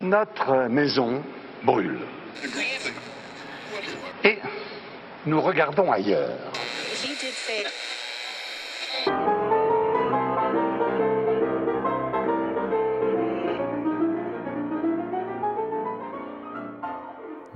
[0.00, 1.22] Notre maison
[1.62, 1.98] brûle.
[4.24, 4.38] Et
[5.26, 6.30] nous regardons ailleurs.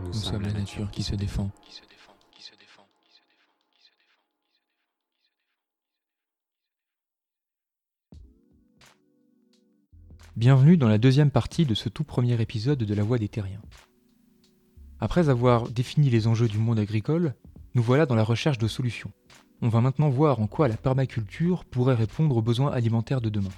[0.04, 1.50] Nous sommes la nature qui se défend.
[10.38, 13.60] Bienvenue dans la deuxième partie de ce tout premier épisode de La Voix des Terriens.
[15.00, 17.34] Après avoir défini les enjeux du monde agricole,
[17.74, 19.10] nous voilà dans la recherche de solutions.
[19.62, 23.50] On va maintenant voir en quoi la permaculture pourrait répondre aux besoins alimentaires de demain.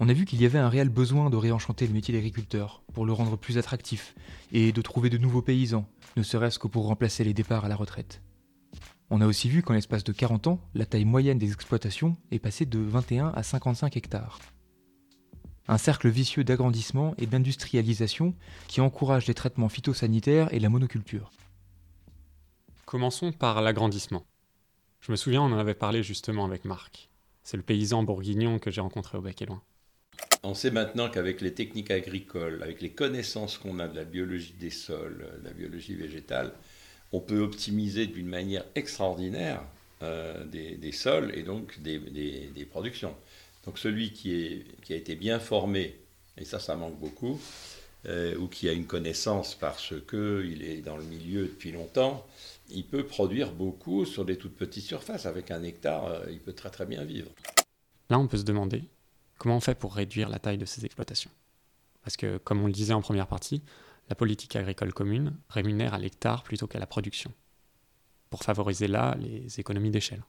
[0.00, 3.06] On a vu qu'il y avait un réel besoin de réenchanter le métier d'agriculteur, pour
[3.06, 4.16] le rendre plus attractif,
[4.50, 7.76] et de trouver de nouveaux paysans, ne serait-ce que pour remplacer les départs à la
[7.76, 8.20] retraite.
[9.10, 12.40] On a aussi vu qu'en l'espace de 40 ans, la taille moyenne des exploitations est
[12.40, 14.40] passée de 21 à 55 hectares.
[15.66, 18.34] Un cercle vicieux d'agrandissement et d'industrialisation
[18.68, 21.30] qui encourage les traitements phytosanitaires et la monoculture.
[22.84, 24.24] Commençons par l'agrandissement.
[25.00, 27.08] Je me souviens, on en avait parlé justement avec Marc.
[27.44, 29.62] C'est le paysan bourguignon que j'ai rencontré au Bec et Loin.
[30.42, 34.54] On sait maintenant qu'avec les techniques agricoles, avec les connaissances qu'on a de la biologie
[34.58, 36.52] des sols, de la biologie végétale,
[37.12, 39.62] on peut optimiser d'une manière extraordinaire
[40.02, 43.14] euh, des, des, sols et donc des, des, des productions.
[43.66, 45.98] Donc celui qui, est, qui, a été bien formé,
[46.36, 47.40] et ça ça manque beaucoup,
[48.06, 52.26] euh, ou qui a une connaissance parce qu'il est dans le milieu depuis longtemps,
[52.70, 55.26] il peut produire beaucoup sur des toutes petites surfaces.
[55.26, 57.30] Avec un hectare, euh, il peut très très bien vivre.
[58.10, 58.84] Là on peut se demander
[59.38, 61.30] comment on fait pour réduire la taille de ces exploitations.
[62.02, 63.62] Parce que comme on le disait en première partie,
[64.10, 67.32] la politique agricole commune rémunère à l'hectare plutôt qu'à la production,
[68.28, 70.22] pour favoriser là les économies d'échelle.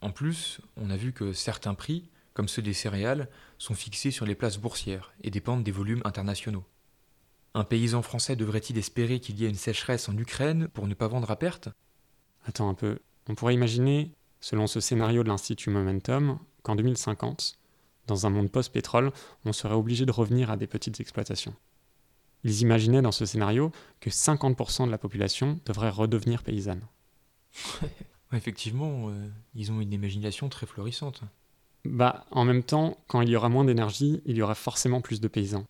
[0.00, 3.28] En plus, on a vu que certains prix comme ceux des céréales,
[3.58, 6.64] sont fixés sur les places boursières et dépendent des volumes internationaux.
[7.54, 11.08] Un paysan français devrait-il espérer qu'il y ait une sécheresse en Ukraine pour ne pas
[11.08, 11.68] vendre à perte?
[12.46, 13.00] Attends un peu.
[13.28, 17.58] On pourrait imaginer, selon ce scénario de l'Institut Momentum, qu'en 2050,
[18.06, 19.12] dans un monde post-pétrole,
[19.44, 21.54] on serait obligé de revenir à des petites exploitations.
[22.44, 26.86] Ils imaginaient dans ce scénario que 50% de la population devrait redevenir paysanne.
[28.32, 31.22] Effectivement, euh, ils ont une imagination très florissante.
[31.84, 35.20] Bah, en même temps, quand il y aura moins d'énergie, il y aura forcément plus
[35.20, 35.64] de paysans.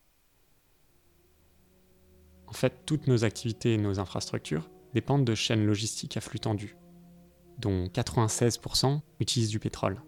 [2.48, 6.76] En fait, toutes nos activités et nos infrastructures dépendent de chaînes logistiques à flux tendu,
[7.58, 10.02] dont 96% utilisent du pétrole.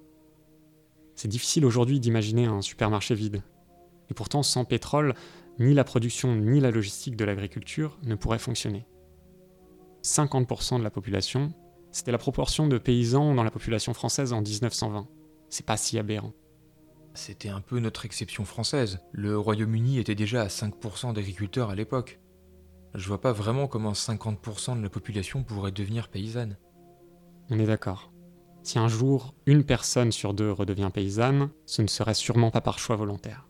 [1.15, 3.43] C'est difficile aujourd'hui d'imaginer un supermarché vide.
[4.11, 5.15] Et pourtant, sans pétrole,
[5.61, 8.87] ni la production ni la logistique de l'agriculture ne pourraient fonctionner.
[10.03, 11.53] 50% de la population,
[11.93, 15.07] c'était la proportion de paysans dans la population française en 1920
[15.53, 16.33] c'est pas si aberrant.
[17.13, 19.01] C'était un peu notre exception française.
[19.13, 22.21] Le Royaume-Uni était déjà à 5% d'agriculteurs à l'époque.
[22.95, 26.57] Je vois pas vraiment comment 50% de la population pourrait devenir paysanne.
[27.51, 28.13] On est d'accord.
[28.63, 32.79] Si un jour une personne sur deux redevient paysanne, ce ne serait sûrement pas par
[32.79, 33.47] choix volontaire.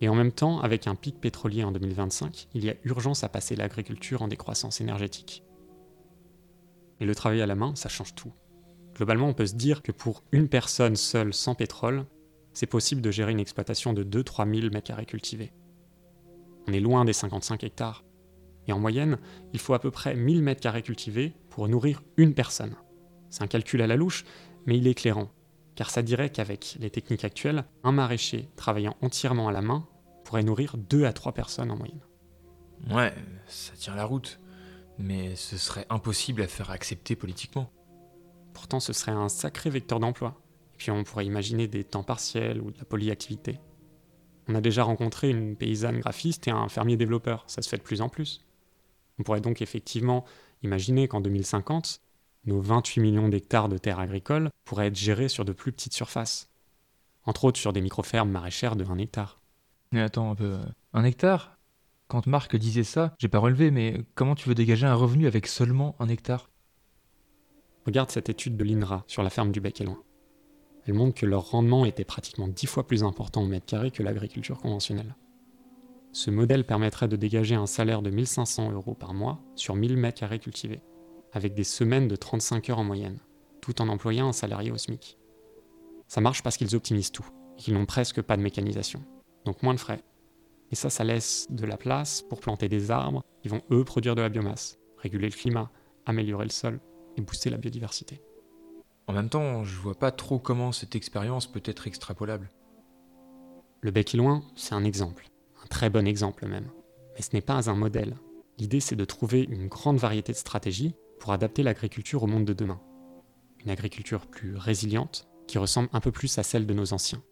[0.00, 3.28] Et en même temps, avec un pic pétrolier en 2025, il y a urgence à
[3.28, 5.42] passer l'agriculture en décroissance énergétique.
[7.00, 8.32] Et le travail à la main, ça change tout.
[8.94, 12.06] Globalement, on peut se dire que pour une personne seule sans pétrole,
[12.52, 15.52] c'est possible de gérer une exploitation de 2-3 000 m2 cultivés.
[16.68, 18.04] On est loin des 55 hectares.
[18.66, 19.18] Et en moyenne,
[19.52, 22.76] il faut à peu près 1000 m2 cultivés pour nourrir une personne.
[23.28, 24.24] C'est un calcul à la louche,
[24.64, 25.30] mais il est éclairant,
[25.74, 29.86] car ça dirait qu'avec les techniques actuelles, un maraîcher travaillant entièrement à la main
[30.24, 32.00] pourrait nourrir 2 à 3 personnes en moyenne.
[32.90, 33.12] Ouais,
[33.46, 34.40] ça tient la route,
[34.98, 37.70] mais ce serait impossible à faire accepter politiquement.
[38.54, 40.40] Pourtant, ce serait un sacré vecteur d'emploi.
[40.72, 43.60] Et puis on pourrait imaginer des temps partiels ou de la polyactivité.
[44.48, 47.82] On a déjà rencontré une paysanne graphiste et un fermier développeur, ça se fait de
[47.82, 48.44] plus en plus.
[49.18, 50.24] On pourrait donc effectivement
[50.62, 52.00] imaginer qu'en 2050,
[52.46, 56.50] nos 28 millions d'hectares de terres agricoles pourraient être gérés sur de plus petites surfaces.
[57.24, 59.40] Entre autres sur des micro-fermes maraîchères de 1 hectare.
[59.92, 60.58] Mais attends un peu.
[60.92, 61.56] Un hectare?
[62.08, 65.46] Quand Marc disait ça, j'ai pas relevé, mais comment tu veux dégager un revenu avec
[65.46, 66.50] seulement un hectare?
[67.86, 70.02] Regarde cette étude de l'INRA sur la ferme du Bec et Loin.
[70.86, 74.02] Elle montre que leur rendement était pratiquement 10 fois plus important au mètre carré que
[74.02, 75.14] l'agriculture conventionnelle.
[76.12, 80.20] Ce modèle permettrait de dégager un salaire de 1500 euros par mois sur 1000 mètres
[80.20, 80.80] carrés cultivés,
[81.32, 83.18] avec des semaines de 35 heures en moyenne,
[83.60, 85.18] tout en employant un salarié au SMIC.
[86.06, 87.26] Ça marche parce qu'ils optimisent tout,
[87.58, 89.02] et qu'ils n'ont presque pas de mécanisation,
[89.44, 90.02] donc moins de frais.
[90.70, 94.14] Et ça, ça laisse de la place pour planter des arbres qui vont eux produire
[94.14, 95.70] de la biomasse, réguler le climat,
[96.06, 96.80] améliorer le sol,
[97.16, 98.20] et booster la biodiversité.
[99.06, 102.50] En même temps, je vois pas trop comment cette expérience peut être extrapolable.
[103.80, 105.28] Le bec loin, c'est un exemple,
[105.62, 106.70] un très bon exemple même.
[107.14, 108.16] Mais ce n'est pas un modèle.
[108.58, 112.54] L'idée, c'est de trouver une grande variété de stratégies pour adapter l'agriculture au monde de
[112.54, 112.80] demain.
[113.64, 117.22] Une agriculture plus résiliente, qui ressemble un peu plus à celle de nos anciens.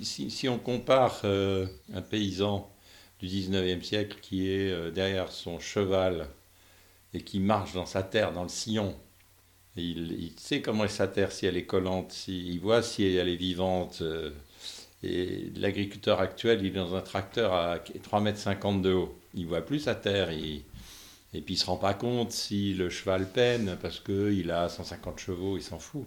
[0.00, 2.70] Si, on compare euh, un paysan
[3.20, 6.28] du 19e siècle qui est euh, derrière son cheval
[7.12, 8.96] et qui marche dans sa terre, dans le sillon,
[9.76, 13.36] il, sait comment est sa terre, si elle est collante, il voit si elle est
[13.36, 13.98] vivante.
[14.02, 14.30] Euh,
[15.02, 19.18] et l'agriculteur actuel, il est dans un tracteur à 3,50 m de haut.
[19.34, 20.30] Il voit plus sa terre.
[20.30, 20.62] et
[21.32, 25.18] puis il ne se rend pas compte si le cheval peine parce qu'il a 150
[25.18, 26.06] chevaux, il s'en fout.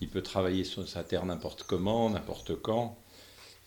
[0.00, 2.98] Il peut travailler sur sa terre n'importe comment, n'importe quand.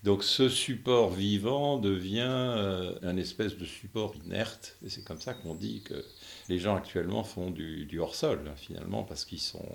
[0.03, 4.77] Donc ce support vivant devient euh, un espèce de support inerte.
[4.85, 6.05] Et c'est comme ça qu'on dit que
[6.49, 9.65] les gens actuellement font du, hors-sol, finalement, parce qu'ils sont,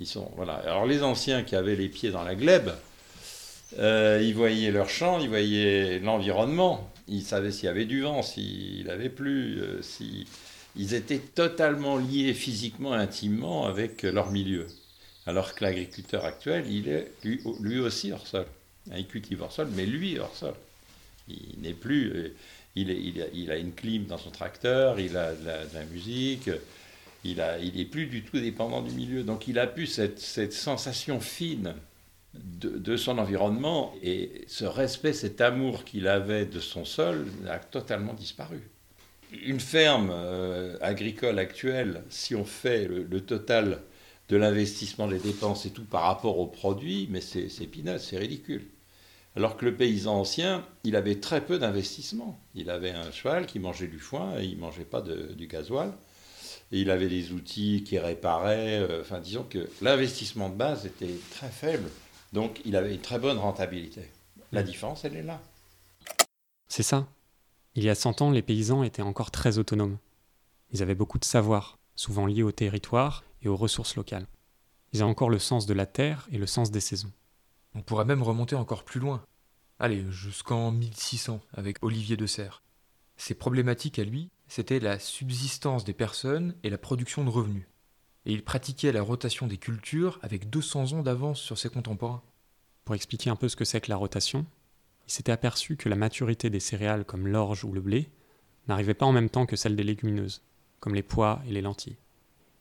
[0.00, 0.30] ils sont...
[0.36, 0.54] Voilà.
[0.54, 2.72] Alors les anciens qui avaient les pieds dans la glèbe,
[3.78, 8.22] euh, ils voyaient leur champ, ils voyaient l'environnement, ils savaient s'il y avait du vent,
[8.22, 9.80] s'il avait plu, euh,
[10.74, 14.66] ils étaient totalement liés physiquement, intimement avec leur milieu.
[15.26, 18.46] Alors que l'agriculteur actuel, il est lui, lui aussi hors sol.
[18.94, 20.54] Il cultive hors sol, mais lui hors sol.
[21.28, 22.12] Il n'est plus.
[22.12, 22.34] Euh,
[22.76, 26.50] il, a, une clim dans son tracteur, il a de la, musique,
[27.24, 29.22] il n'est plus du tout dépendant du milieu.
[29.22, 31.74] Donc il a pu cette, cette sensation fine
[32.34, 38.14] de, son environnement et ce respect, cet amour qu'il avait de son sol a totalement
[38.14, 38.60] disparu.
[39.44, 43.80] Une ferme euh, agricole actuelle, si on fait le, total
[44.28, 48.64] de l'investissement, des dépenses et tout par rapport aux produits, mais c'est peanuts, c'est ridicule.
[49.36, 52.40] Alors que le paysan ancien, il avait très peu d'investissement.
[52.54, 55.92] Il avait un cheval qui mangeait du foin et il ne mangeait pas du gasoil.
[56.72, 58.80] Il avait des outils qui réparaient.
[58.80, 61.88] Euh, enfin, disons que l'investissement de base était très faible
[62.32, 64.10] donc il avait une très bonne rentabilité.
[64.52, 65.40] La différence, elle est là.
[66.68, 67.06] C'est ça.
[67.74, 69.98] Il y a 100 ans, les paysans étaient encore très autonomes.
[70.70, 74.26] Ils avaient beaucoup de savoir, souvent liés au territoire et aux ressources locales.
[74.92, 77.12] Ils avaient encore le sens de la terre et le sens des saisons.
[77.76, 79.22] On pourrait même remonter encore plus loin.
[79.78, 82.62] Allez, jusqu'en 1600 avec Olivier de Serres.
[83.16, 87.66] Ses problématiques à lui, c'était la subsistance des personnes et la production de revenus
[88.26, 92.22] et il pratiquait la rotation des cultures avec 200 ans d'avance sur ses contemporains.
[92.84, 94.44] Pour expliquer un peu ce que c'est que la rotation,
[95.06, 98.10] il s'était aperçu que la maturité des céréales comme l'orge ou le blé
[98.66, 100.42] n'arrivait pas en même temps que celle des légumineuses,
[100.80, 101.96] comme les pois et les lentilles,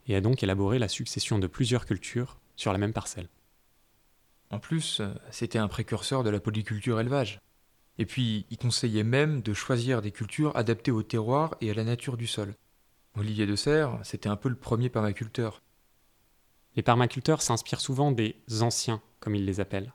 [0.07, 3.27] et a donc élaboré la succession de plusieurs cultures sur la même parcelle.
[4.51, 5.01] En plus,
[5.31, 7.41] c'était un précurseur de la polyculture élevage.
[7.97, 11.83] Et puis, il conseillait même de choisir des cultures adaptées au terroir et à la
[11.83, 12.55] nature du sol,
[13.17, 15.61] Olivier de Serres, c'était un peu le premier permaculteur.
[16.75, 19.93] Les permaculteurs s'inspirent souvent des anciens, comme ils les appellent,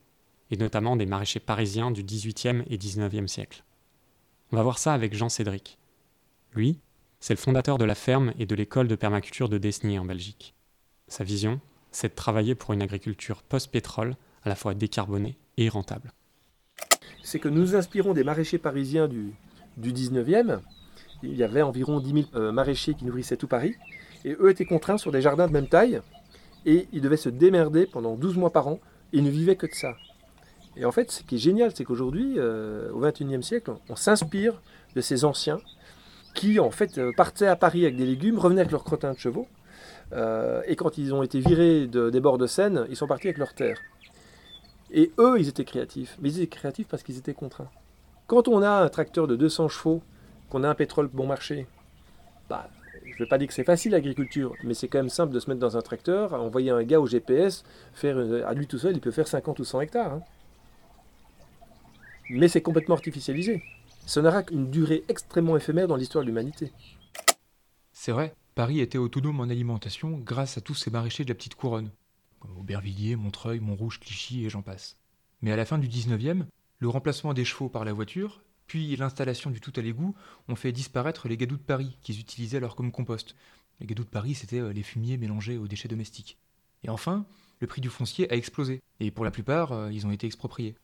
[0.51, 3.63] et notamment des maraîchers parisiens du XVIIIe et XIXe siècle.
[4.53, 5.79] On va voir ça avec Jean Cédric.
[6.55, 6.81] Lui,
[7.21, 10.55] c'est le fondateur de la ferme et de l'école de permaculture de Desny en Belgique.
[11.07, 11.61] Sa vision,
[11.91, 16.13] c'est de travailler pour une agriculture post-pétrole, à la fois décarbonée et rentable.
[17.23, 19.35] C'est que nous inspirons des maraîchers parisiens du,
[19.77, 20.61] du 19e,
[21.23, 23.75] il y avait environ 10 000 euh, maraîchers qui nourrissaient tout Paris.
[24.25, 26.01] Et eux étaient contraints sur des jardins de même taille.
[26.67, 28.79] Et ils devaient se démerder pendant 12 mois par an.
[29.13, 29.97] Et ils ne vivaient que de ça.
[30.77, 34.63] Et en fait, ce qui est génial, c'est qu'aujourd'hui, euh, au XXIe siècle, on, s'inspire
[34.95, 35.59] de ces anciens
[36.35, 39.19] qui, en fait, euh, partaient à Paris avec des légumes, revenaient avec leurs crottins de
[39.19, 39.49] chevaux.
[40.67, 43.55] et quand ils ont été virés des bords de Seine, ils sont partis avec leurs
[43.55, 43.79] terres.
[44.93, 46.17] Et eux, ils étaient créatifs.
[46.21, 47.71] Mais ils étaient créatifs parce qu'ils étaient contraints.
[48.27, 50.03] Quand on a un tracteur de 200 chevaux
[50.49, 51.67] qu'on a un pétrole bon marché,
[52.49, 52.69] bah,
[53.05, 55.41] je ne vais pas dire que c'est facile l'agriculture, mais c'est quand même simple de
[55.41, 58.95] se mettre dans un tracteur, envoyer un gars au GPS, faire à lui tout seul,
[58.95, 60.13] il peut faire 50 ou 100 hectares.
[60.15, 60.23] Hein.
[62.31, 63.63] Mais c'est complètement artificialisé.
[64.07, 66.73] Ça n'aura qu'une durée extrêmement éphémère dans l'histoire de l'humanité.
[67.93, 71.55] C'est vrai, Paris était autonome en alimentation grâce à tous ces maraîchers de la petite
[71.55, 71.91] couronne,
[72.59, 74.97] Aubervilliers, Montreuil, Montrouge, Clichy et j'en passe.
[75.43, 76.45] Mais à la fin du 19e,
[76.79, 80.15] le remplacement des chevaux par la voiture puis l'installation du tout à l'égout
[80.47, 83.35] ont fait disparaître les gadous de Paris, qu'ils utilisaient alors comme compost.
[83.81, 86.39] Les gadous de Paris, c'était euh, les fumiers mélangés aux déchets domestiques.
[86.85, 87.27] Et enfin,
[87.59, 90.77] le prix du foncier a explosé, et pour la plupart, euh, ils ont été expropriés.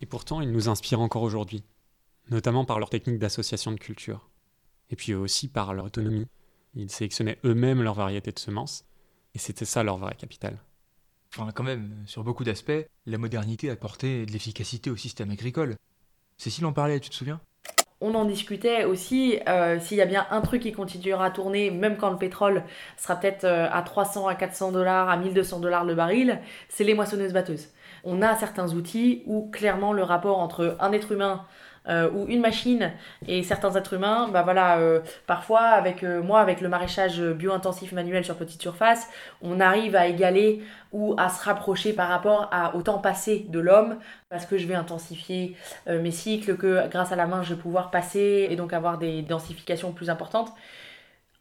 [0.00, 1.62] Et pourtant, ils nous inspirent encore aujourd'hui,
[2.30, 4.30] notamment par leur technique d'association de culture,
[4.88, 6.28] et puis aussi par leur autonomie.
[6.74, 8.86] Ils sélectionnaient eux-mêmes leur variété de semences,
[9.34, 10.62] et c'était ça leur vrai capital.
[11.34, 15.76] Enfin, quand même, sur beaucoup d'aspects, la modernité a apporté de l'efficacité au système agricole.
[16.36, 17.40] Cécile en parlait, tu te souviens?
[18.02, 21.70] On en discutait aussi, euh, s'il y a bien un truc qui continuera à tourner,
[21.70, 22.64] même quand le pétrole
[22.98, 26.94] sera peut-être euh, à 300, à 400 dollars, à 1200 dollars le baril, c'est les
[26.94, 27.68] moissonneuses-batteuses.
[28.04, 31.46] On a certains outils où clairement le rapport entre un être humain
[31.88, 32.92] euh, ou une machine
[33.26, 37.90] et certains êtres humains, bah voilà, euh, parfois avec euh, moi, avec le maraîchage bio-intensif
[37.90, 39.08] manuel sur petite surface,
[39.42, 40.62] on arrive à égaler
[40.92, 43.98] ou à se rapprocher par rapport à, au temps passé de l'homme,
[44.28, 47.90] parce que je vais intensifier mes cycles, que grâce à la main, je vais pouvoir
[47.90, 50.52] passer et donc avoir des densifications plus importantes.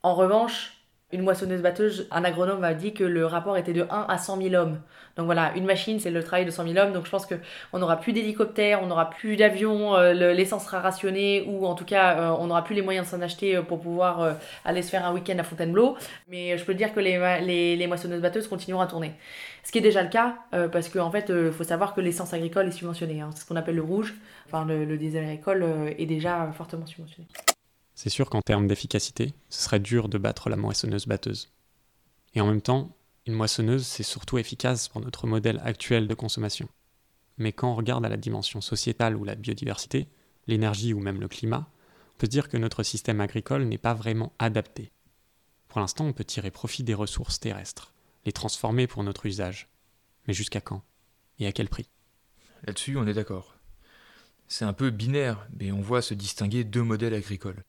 [0.03, 0.80] En revanche,
[1.13, 4.55] une moissonneuse-batteuse, un agronome m'a dit que le rapport était de 1 à 100 000
[4.55, 4.79] hommes.
[5.17, 6.93] Donc voilà, une machine, c'est le travail de 100 000 hommes.
[6.93, 11.43] Donc je pense qu'on n'aura plus d'hélicoptères, on n'aura plus d'avions, euh, l'essence sera rationnée,
[11.47, 13.81] ou en tout cas, euh, on n'aura plus les moyens de s'en acheter euh, pour
[13.81, 15.97] pouvoir aller se faire un week-end à Fontainebleau.
[16.29, 19.13] Mais je peux dire que les, moissonneuses-batteuses continueront à tourner.
[19.63, 20.35] Ce qui est déjà le cas,
[20.71, 23.21] parce qu'en fait, il faut savoir que l'essence agricole est subventionnée.
[23.21, 23.29] Hein.
[23.33, 24.15] C'est ce qu'on appelle le rouge.
[24.47, 25.65] Enfin, le, le diesel agricole
[25.97, 27.27] est déjà fortement subventionné.
[27.95, 31.51] C'est sûr qu'en termes d'efficacité, ce serait dur de battre la moissonneuse-batteuse.
[32.33, 32.95] Et en même temps,
[33.27, 36.67] une moissonneuse, c'est surtout efficace pour notre modèle actuel de consommation.
[37.37, 40.07] Mais quand on regarde à la dimension sociétale ou la biodiversité,
[40.47, 41.69] l'énergie ou même le climat,
[42.15, 44.91] on peut dire que notre système agricole n'est pas vraiment adapté.
[45.67, 47.93] Pour l'instant, on peut tirer profit des ressources terrestres,
[48.25, 49.69] les transformer pour notre usage.
[50.27, 50.83] Mais jusqu'à quand?
[51.39, 51.89] Et à quel prix?
[52.63, 53.55] Là-dessus, on est d'accord.
[54.47, 57.63] C'est un peu binaire, mais on voit se distinguer deux modèles agricoles.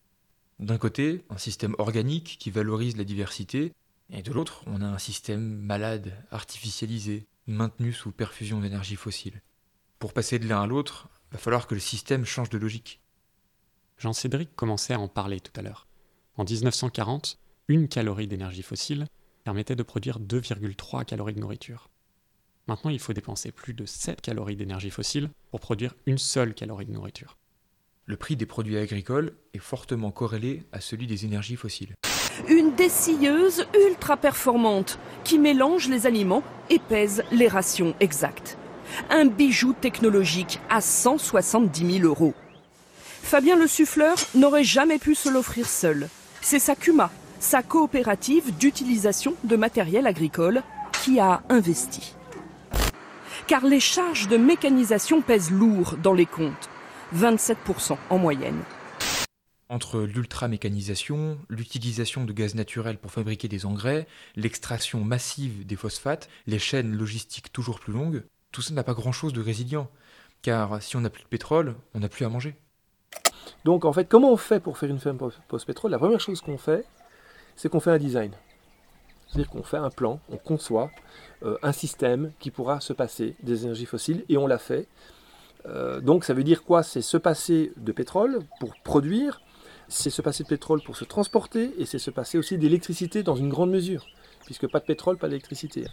[0.59, 3.73] D'un côté, un système organique qui valorise la diversité,
[4.11, 9.41] et de l'autre, on a un système malade, artificialisé, maintenu sous perfusion d'énergie fossile.
[9.99, 13.01] Pour passer de l'un à l'autre, il va falloir que le système change de logique.
[13.99, 15.87] Jean-Cédric commençait à en parler tout à l'heure.
[16.37, 19.07] En 1940, une calorie d'énergie fossile
[19.45, 21.89] permettait de produire 2,3 calories de nourriture.
[22.69, 26.87] Maintenant, il faut dépenser plus de 7 calories d'énergie fossile pour produire une seule calorie
[26.87, 27.37] de nourriture
[28.07, 31.95] le prix des produits agricoles est fortement corrélé à celui des énergies fossiles.
[32.49, 38.59] Une dessilleuse ultra performante qui mélange les aliments et pèse les rations exactes.
[39.11, 42.35] Un bijou technologique à 170 000 euros.
[43.23, 46.09] Fabien le Suffleur n'aurait jamais pu se l'offrir seul.
[46.41, 50.63] C'est sa CUMA, sa coopérative d'utilisation de matériel agricole,
[51.05, 52.15] qui a investi.
[53.47, 56.69] Car les charges de mécanisation pèsent lourd dans les comptes.
[57.15, 58.63] 27% en moyenne.
[59.69, 66.59] Entre l'ultra-mécanisation, l'utilisation de gaz naturel pour fabriquer des engrais, l'extraction massive des phosphates, les
[66.59, 69.91] chaînes logistiques toujours plus longues, tout ça n'a pas grand-chose de résilient.
[70.43, 72.55] Car si on n'a plus de pétrole, on n'a plus à manger.
[73.65, 75.91] Donc en fait, comment on fait pour faire une ferme post-pétrole?
[75.91, 76.85] La première chose qu'on fait,
[77.57, 78.33] c'est qu'on fait un design.
[79.27, 80.91] C'est-à-dire qu'on fait un plan, on conçoit
[81.43, 84.87] euh, un système qui pourra se passer des énergies fossiles, et on l'a fait
[85.67, 86.83] euh, donc ça veut dire quoi?
[86.83, 89.41] C'est se passer de pétrole pour produire,
[89.89, 93.37] c'est se passer de pétrole pour se transporter, et c'est se passer aussi d'électricité dans
[93.37, 94.07] une grande mesure,
[94.45, 95.87] puisque pas de pétrole, pas d'électricité.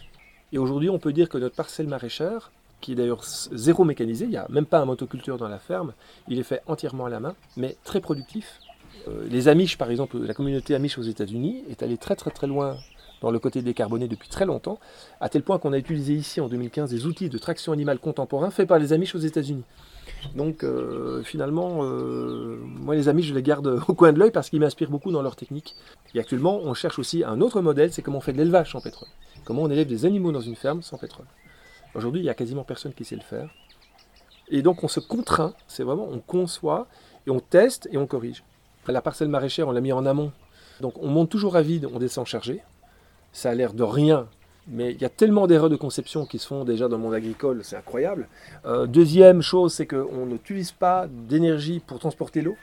[0.51, 4.31] Et aujourd'hui, on peut dire que notre parcelle maraîchère, qui est d'ailleurs zéro mécanisée, il
[4.31, 5.93] n'y a même pas un motoculture dans la ferme,
[6.27, 8.59] il est fait entièrement à la main, mais très productif.
[9.07, 12.47] Euh, les Amish, par exemple, la communauté Amish aux États-Unis est allée très très très
[12.47, 12.77] loin
[13.21, 14.79] dans le côté décarboné depuis très longtemps,
[15.19, 18.51] à tel point qu'on a utilisé ici en 2015 des outils de traction animale contemporains
[18.51, 19.63] faits par les Amish aux États-Unis.
[20.35, 24.49] Donc euh, finalement, euh, moi les Amish, je les garde au coin de l'œil parce
[24.49, 25.75] qu'ils m'inspirent beaucoup dans leur technique.
[26.15, 28.81] Et actuellement, on cherche aussi un autre modèle, c'est comment on fait de l'élevage sans
[28.81, 29.09] pétrole.
[29.45, 31.25] Comment on élève des animaux dans une ferme sans pétrole.
[31.95, 33.49] Aujourd'hui, il n'y a quasiment personne qui sait le faire.
[34.49, 36.87] Et donc on se contraint, c'est vraiment, on conçoit
[37.27, 38.43] et on teste et on corrige.
[38.87, 40.31] La parcelle maraîchère, on l'a mis en amont.
[40.81, 42.63] Donc on monte toujours à vide, on descend chargé
[43.31, 44.27] ça a l'air de rien,
[44.71, 47.15] mais il y a tellement d'erreurs de conception qui se font déjà dans le monde
[47.15, 48.27] agricole, c'est incroyable.
[48.65, 52.55] Euh, deuxième chose, c'est qu'on n'utilise pas d'énergie pour transporter l'eau.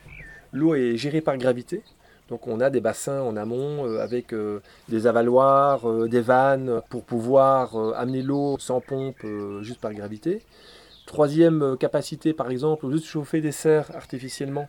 [0.53, 1.83] L'eau est gérée par gravité.
[2.29, 7.03] Donc on a des bassins en amont euh, avec euh, des avaloirs, des vannes pour
[7.03, 9.27] pouvoir amener l'eau sans pompe
[9.63, 10.43] juste par gravité.
[11.07, 14.69] Troisième capacité, par exemple, au lieu de chauffer des serres artificiellement,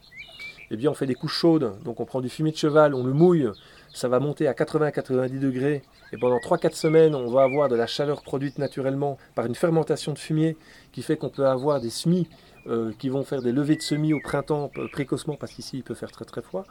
[0.70, 1.74] eh bien on fait des couches chaudes.
[1.84, 3.48] Donc on prend du fumier de cheval, on le mouille,
[3.94, 5.82] ça va monter à 80-90 degrés
[6.14, 10.14] et pendant 3-4 semaines, on va avoir de la chaleur produite naturellement par une fermentation
[10.14, 10.58] de fumier
[10.92, 12.28] qui fait qu'on peut avoir des semis
[12.68, 15.94] euh, qui vont faire des levées de semis au printemps précocement parce qu'ici il peut
[15.94, 16.66] faire très très froid.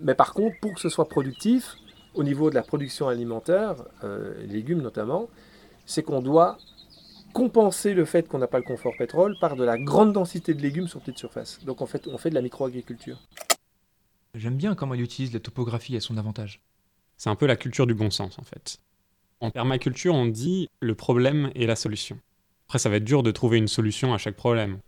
[0.00, 1.76] Mais par contre, pour que ce soit productif,
[2.14, 5.28] au niveau de la production alimentaire, euh, légumes notamment,
[5.84, 6.56] c'est qu'on doit
[7.34, 10.62] compenser le fait qu'on n'a pas le confort pétrole par de la grande densité de
[10.62, 11.58] légumes sur petite surface.
[11.64, 13.18] Donc en fait, on fait de la microagriculture.
[14.34, 16.60] J'aime bien comment il utilise la topographie à son avantage.
[17.16, 18.78] C'est un peu la culture du bon sens en fait.
[19.40, 22.18] En permaculture, on dit le problème est la solution.
[22.66, 24.78] Après, ça va être dur de trouver une solution à chaque problème.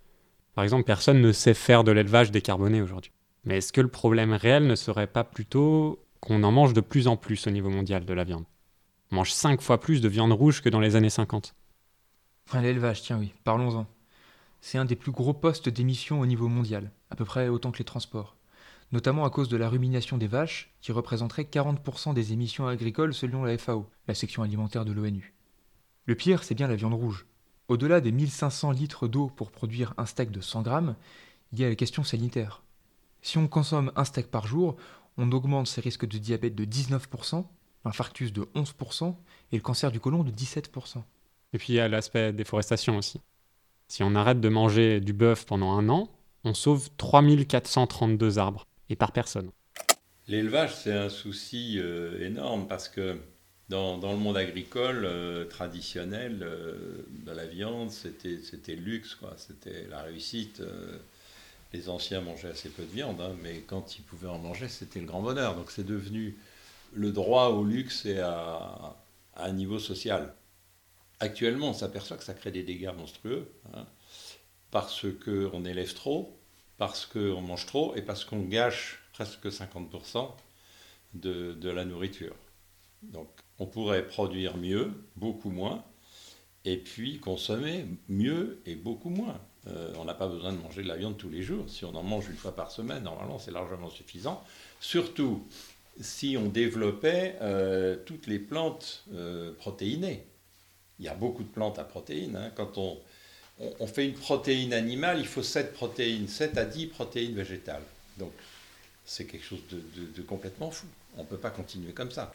[0.55, 3.11] Par exemple, personne ne sait faire de l'élevage décarboné aujourd'hui.
[3.45, 7.07] Mais est-ce que le problème réel ne serait pas plutôt qu'on en mange de plus
[7.07, 8.45] en plus au niveau mondial de la viande?
[9.11, 11.53] On mange 5 fois plus de viande rouge que dans les années 50.
[12.47, 13.85] Enfin, l'élevage, tiens oui, parlons-en.
[14.59, 17.77] C'est un des plus gros postes d'émissions au niveau mondial, à peu près autant que
[17.77, 18.36] les transports.
[18.91, 23.43] Notamment à cause de la rumination des vaches, qui représenterait 40% des émissions agricoles selon
[23.43, 25.33] la FAO, la section alimentaire de l'ONU.
[26.05, 27.25] Le pire, c'est bien la viande rouge.
[27.67, 30.95] Au-delà des 1500 litres d'eau pour produire un steak de 100 grammes,
[31.51, 32.63] il y a la question sanitaire.
[33.21, 34.77] Si on consomme un steak par jour,
[35.17, 37.45] on augmente ses risques de diabète de 19%,
[37.83, 39.15] l'infarctus de 11%
[39.51, 41.03] et le cancer du côlon de 17%.
[41.53, 43.19] Et puis il y a l'aspect déforestation aussi.
[43.87, 46.09] Si on arrête de manger du bœuf pendant un an,
[46.43, 49.51] on sauve 3432 arbres, et par personne.
[50.27, 53.17] L'élevage, c'est un souci euh, énorme parce que
[53.69, 59.33] dans, le monde agricole euh, traditionnel, euh, la viande, c'était, c'était le luxe, quoi.
[59.37, 60.61] c'était la réussite.
[61.73, 64.99] les anciens mangeaient assez peu de viande, hein, mais quand ils pouvaient en manger, c'était
[64.99, 65.55] le grand bonheur.
[65.55, 66.37] Donc c'est devenu
[66.93, 68.95] le droit au luxe et à,
[69.35, 70.33] à un niveau social.
[71.19, 73.85] Actuellement, on s'aperçoit que ça crée des dégâts monstrueux, hein,
[74.71, 76.37] parce qu'on élève trop,
[76.77, 80.29] parce qu'on mange trop et parce qu'on gâche presque 50%
[81.13, 82.35] de, de, la nourriture.
[83.01, 83.29] Donc
[83.59, 85.83] on pourrait produire mieux, beaucoup moins,
[86.65, 89.39] et puis consommer mieux et beaucoup moins.
[89.67, 91.69] Euh, on n'a pas besoin de manger de la viande tous les jours.
[91.69, 94.43] Si on en mange une fois par semaine, normalement c'est largement suffisant.
[94.79, 95.45] Surtout
[95.99, 100.25] si on développait euh, toutes les plantes euh, protéinées
[100.99, 102.35] il y a beaucoup de plantes à protéines.
[102.35, 102.51] Hein.
[102.55, 102.97] Quand on,
[103.59, 107.83] on, fait une protéine animale, il faut 7 protéines, 7 à 10 protéines végétales.
[108.17, 108.31] Donc
[109.05, 109.81] c'est quelque chose de,
[110.15, 110.87] de, complètement fou.
[111.17, 112.31] On ne peut pas continuer comme ça.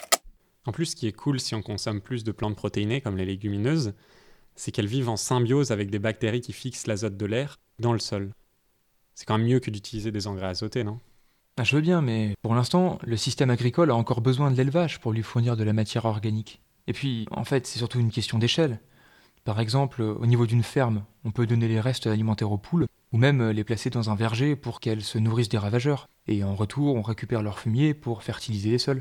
[0.65, 3.25] En plus, ce qui est cool si on consomme plus de plantes protéinées comme les
[3.25, 3.95] légumineuses,
[4.55, 7.99] c'est qu'elles vivent en symbiose avec des bactéries qui fixent l'azote de l'air dans le
[7.99, 8.31] sol.
[9.15, 11.01] C'est quand même mieux que d'utiliser des engrais azotés, non?
[11.59, 15.01] Ah, Je veux bien, mais pour l'instant, le système agricole a encore besoin de l'élevage
[15.01, 16.63] pour lui fournir de la matière organique.
[16.87, 18.81] Et puis, en fait, c'est surtout une question d'échelle.
[19.45, 23.17] Par exemple, au niveau d'une ferme, on peut donner les restes alimentaires aux poules, ou
[23.17, 26.09] même les placer dans un verger pour qu'elles se nourrissent des ravageurs.
[26.29, 29.01] Et en retour, on récupère leur fumier pour fertiliser les sols.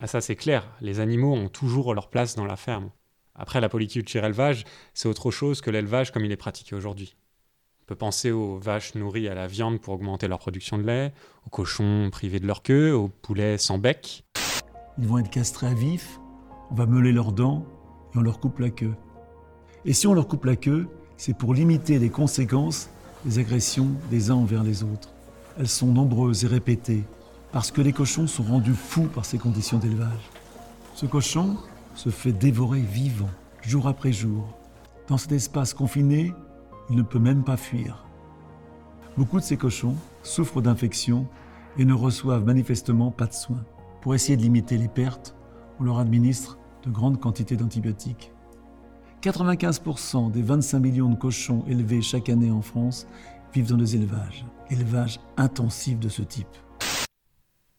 [0.00, 2.90] Ah ça c'est clair, les animaux ont toujours leur place dans la ferme.
[3.34, 7.16] Après, la politique de élevage, c'est autre chose que l'élevage comme il est pratiqué aujourd'hui.
[7.82, 11.12] On peut penser aux vaches nourries à la viande pour augmenter leur production de lait,
[11.46, 14.24] aux cochons privés de leur queue, aux poulets sans bec.
[14.98, 16.20] Ils vont être castrés à vif,
[16.70, 17.66] on va meuler leurs dents
[18.14, 18.94] et on leur coupe la queue.
[19.86, 22.88] Et si on leur coupe la queue, c'est pour limiter les conséquences
[23.24, 25.12] des agressions des uns envers les autres.
[25.58, 27.04] Elles sont nombreuses et répétées,
[27.52, 30.30] parce que les cochons sont rendus fous par ces conditions d'élevage.
[30.94, 31.56] Ce cochon
[31.94, 33.30] se fait dévorer vivant,
[33.62, 34.48] jour après jour.
[35.08, 36.32] Dans cet espace confiné,
[36.90, 38.04] il ne peut même pas fuir.
[39.16, 41.26] Beaucoup de ces cochons souffrent d'infections
[41.78, 43.64] et ne reçoivent manifestement pas de soins.
[44.00, 45.36] Pour essayer de limiter les pertes,
[45.78, 48.33] on leur administre de grandes quantités d'antibiotiques.
[49.24, 53.06] 95% des 25 millions de cochons élevés chaque année en France
[53.54, 56.46] vivent dans des élevages, élevages intensifs de ce type.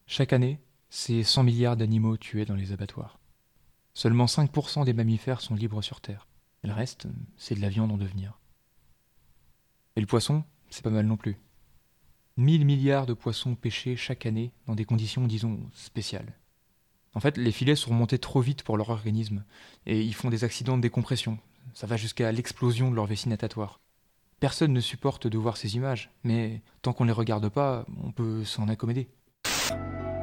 [0.06, 0.58] Chaque année,
[0.90, 3.20] c'est 100 milliards d'animaux tués dans les abattoirs.
[3.94, 6.26] Seulement 5% des mammifères sont libres sur Terre.
[6.64, 7.06] le reste,
[7.36, 8.40] c'est de la viande en devenir.
[9.94, 11.38] Et le poisson, c'est pas mal non plus.
[12.38, 16.34] 1000 milliards de poissons pêchés chaque année dans des conditions, disons, spéciales.
[17.16, 19.42] En fait, les filets sont remontés trop vite pour leur organisme,
[19.86, 21.38] et ils font des accidents de décompression.
[21.72, 23.80] Ça va jusqu'à l'explosion de leur vessie natatoire.
[24.38, 28.12] Personne ne supporte de voir ces images, mais tant qu'on ne les regarde pas, on
[28.12, 29.08] peut s'en accommoder.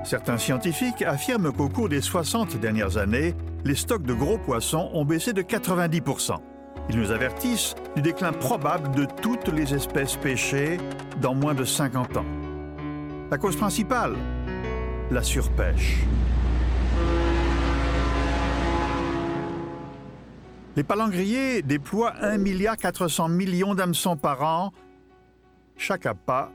[0.03, 3.33] Certains scientifiques affirment qu'au cours des 60 dernières années,
[3.65, 6.37] les stocks de gros poissons ont baissé de 90%.
[6.91, 10.77] Ils nous avertissent du déclin probable de toutes les espèces pêchées
[11.19, 12.25] dans moins de 50 ans.
[13.31, 14.15] La cause principale
[15.09, 15.97] La surpêche.
[20.75, 24.73] Les palangriers déploient 1,4 milliard d'hameçons par an.
[25.77, 26.51] Chaque appât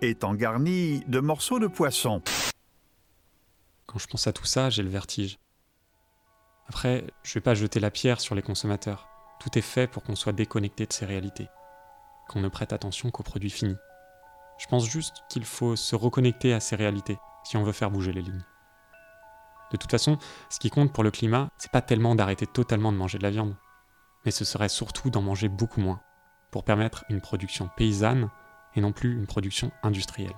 [0.00, 2.22] étant garni de morceaux de poisson.
[3.86, 5.38] Quand je pense à tout ça, j'ai le vertige.
[6.66, 9.08] Après, je vais pas jeter la pierre sur les consommateurs.
[9.38, 11.48] Tout est fait pour qu'on soit déconnecté de ces réalités,
[12.28, 13.76] qu'on ne prête attention qu'aux produits finis.
[14.58, 18.12] Je pense juste qu'il faut se reconnecter à ces réalités si on veut faire bouger
[18.12, 18.44] les lignes.
[19.70, 22.96] De toute façon, ce qui compte pour le climat, c'est pas tellement d'arrêter totalement de
[22.96, 23.54] manger de la viande,
[24.24, 26.00] mais ce serait surtout d'en manger beaucoup moins,
[26.50, 28.30] pour permettre une production paysanne
[28.74, 30.34] et non plus une production industrielle.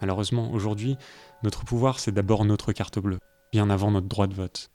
[0.00, 0.96] Malheureusement, aujourd'hui,
[1.42, 3.18] notre pouvoir, c'est d'abord notre carte bleue,
[3.52, 4.70] bien avant notre droit de vote.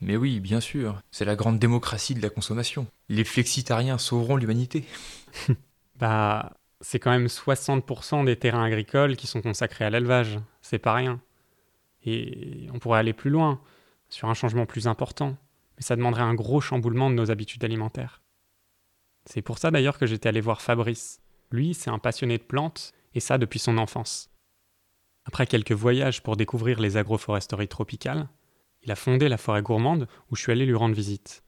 [0.00, 2.86] Mais oui, bien sûr, c'est la grande démocratie de la consommation.
[3.08, 4.84] Les flexitariens sauveront l'humanité.
[5.96, 10.40] bah, C'est quand même 60% des terrains agricoles qui sont consacrés à l'élevage.
[10.60, 11.20] C'est pas rien.
[12.04, 13.60] Et on pourrait aller plus loin,
[14.08, 15.36] sur un changement plus important.
[15.76, 18.22] Mais ça demanderait un gros chamboulement de nos habitudes alimentaires.
[19.24, 21.20] C'est pour ça d'ailleurs que j'étais allé voir Fabrice.
[21.50, 24.30] Lui, c'est un passionné de plantes, et ça depuis son enfance.
[25.24, 28.28] Après quelques voyages pour découvrir les agroforesteries tropicales,
[28.82, 31.44] il a fondé la forêt gourmande où je suis allé lui rendre visite.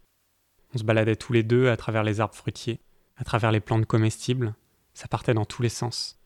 [0.74, 2.80] On se baladait tous les deux à travers les arbres fruitiers,
[3.16, 4.54] à travers les plantes comestibles,
[4.92, 6.20] ça partait dans tous les sens.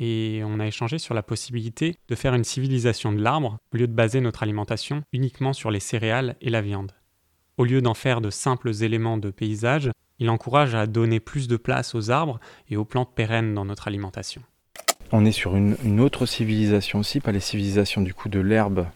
[0.00, 3.86] Et on a échangé sur la possibilité de faire une civilisation de l'arbre au lieu
[3.86, 6.92] de baser notre alimentation uniquement sur les céréales et la viande.
[7.58, 11.58] Au lieu d'en faire de simples éléments de paysage, il encourage à donner plus de
[11.58, 14.42] place aux arbres et aux plantes pérennes dans notre alimentation.
[15.12, 18.86] On est sur une, autre civilisation aussi, pas les civilisations du coup de l'herbe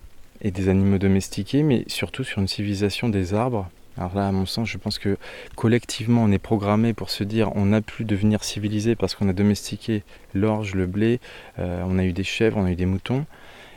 [0.40, 4.46] et des animaux domestiqués, mais surtout sur une civilisation des arbres alors là, à mon
[4.46, 5.16] sens, je pense que
[5.54, 9.33] collectivement, on est programmé pour se dire on a pu devenir civilisé parce qu'on a
[9.33, 10.02] domestiqué
[10.35, 11.20] l'orge, le blé,
[11.59, 13.24] euh, on a eu des chèvres, on a eu des moutons.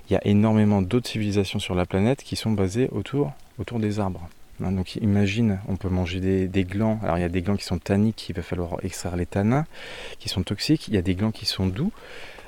[0.10, 4.00] Il y a énormément d'autres civilisations sur la planète qui sont basées autour, autour des
[4.00, 4.28] arbres.
[4.64, 7.00] Hein, donc imagine, on peut manger des, des, glands.
[7.04, 9.66] Alors il y a des glands qui sont tanniques, il va falloir extraire les tanins,
[10.18, 10.88] qui sont toxiques.
[10.88, 11.92] Il y a des glands qui sont doux.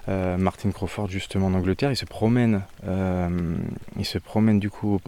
[0.10, 3.30] Euh, Martin Crawford justement en Angleterre, il se promène, euh,
[4.02, 5.00] se promène du coup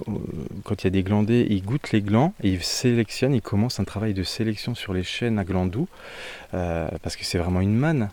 [0.64, 3.80] quand il y a des glandés, il goûte les glands et il sélectionne, il commence
[3.80, 5.88] un travail de sélection sur les chênes à glands doux
[6.54, 8.10] euh, parce que c'est vraiment une manne.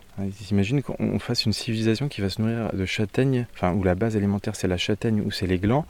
[0.50, 4.16] Imagine qu'on fasse une civilisation qui va se nourrir de châtaignes, enfin où la base
[4.16, 5.84] alimentaire c'est la châtaigne ou c'est les glands.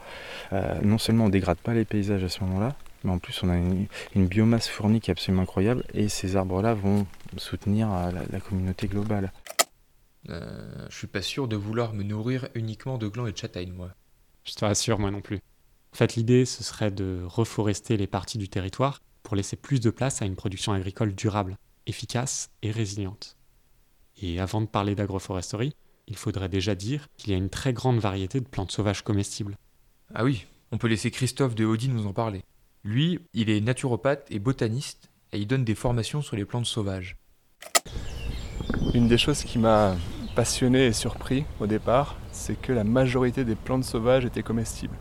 [0.83, 3.55] non seulement on dégrade pas les paysages à ce moment-là, mais en plus on a
[3.55, 3.87] une,
[4.27, 7.07] biomasse fournie qui est absolument incroyable et ces arbres-là vont
[7.37, 7.87] soutenir
[8.31, 9.31] la communauté globale.
[10.29, 13.73] Euh, je suis pas sûr de vouloir me nourrir uniquement de glands et de châtaignes,
[13.73, 13.93] moi.
[14.43, 15.39] Je te rassure, moi non plus.
[15.93, 19.89] En fait, l'idée, ce serait de reforester les parties du territoire pour laisser plus de
[19.89, 23.37] place à une production agricole durable, efficace et résiliente.
[24.21, 25.73] Et avant de parler d'agroforesterie,
[26.07, 29.57] il faudrait déjà dire qu'il y a une très grande variété de plantes sauvages comestibles.
[30.13, 32.43] Ah oui, on peut laisser Christophe de Audi nous en parler.
[32.83, 37.17] Lui, il est naturopathe et botaniste, et il donne des formations sur les plantes sauvages.
[38.93, 39.95] Une des choses qui m'a
[40.35, 44.95] passionné et surpris au départ, c'est que la majorité des plantes sauvages étaient comestibles.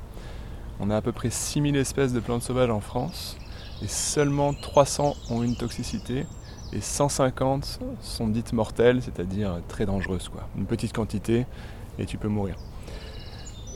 [0.81, 3.37] On a à peu près 6000 espèces de plantes sauvages en France
[3.83, 6.27] et seulement 300 ont une toxicité
[6.73, 10.29] et 150 sont dites mortelles, c'est-à-dire très dangereuses.
[10.29, 10.49] Quoi.
[10.57, 11.47] Une petite quantité
[11.99, 12.57] et tu peux mourir.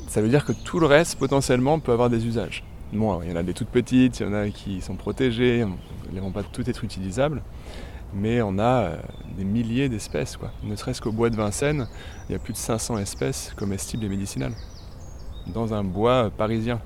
[0.08, 2.64] Ça veut dire que tout le reste potentiellement peut avoir des usages.
[2.92, 5.60] Bon, il y en a des toutes petites, il y en a qui sont protégées,
[5.60, 7.42] elles ne vont pas toutes être utilisables
[8.14, 8.96] mais on a euh,
[9.36, 10.36] des milliers d'espèces.
[10.36, 10.50] Quoi.
[10.62, 11.88] Ne serait-ce qu'au bois de Vincennes,
[12.28, 14.54] il y a plus de 500 espèces comestibles et médicinales,
[15.46, 16.80] dans un bois parisien.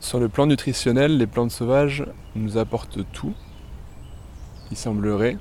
[0.00, 3.34] Sur le plan nutritionnel, les plantes sauvages nous apportent tout,
[4.70, 5.36] il semblerait,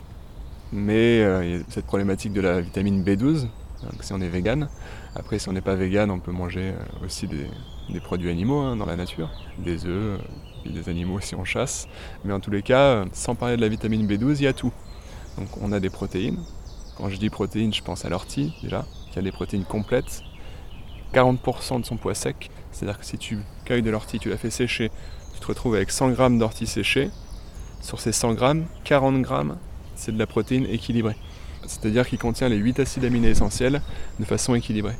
[0.71, 3.47] mais euh, il y a cette problématique de la vitamine B12,
[4.01, 4.69] si on est vegan.
[5.15, 7.47] Après, si on n'est pas vegan, on peut manger euh, aussi des,
[8.01, 10.19] produits animaux hein, dans la nature, des œufs,
[10.65, 11.88] des animaux si on chasse.
[12.23, 14.71] Mais en tous les cas, sans parler de la vitamine B12, il y a tout.
[15.38, 16.39] Donc on a des protéines.
[16.98, 20.22] Quand je dis protéines, je pense à l'ortie déjà, qui a des protéines complètes.
[21.13, 24.50] 40% de son poids sec, c'est-à-dire que si tu cueilles de l'ortie, tu la fais
[24.50, 24.91] sécher,
[25.34, 27.10] tu te retrouves avec 100 g d'ortie séchée.
[27.82, 29.36] Sur ces 100 g, 40 g,
[29.96, 31.17] c'est de la protéine équilibrée.
[31.67, 33.82] C'est-à-dire qu'il contient les 8 acides aminés essentiels
[34.20, 34.96] de façon équilibrée.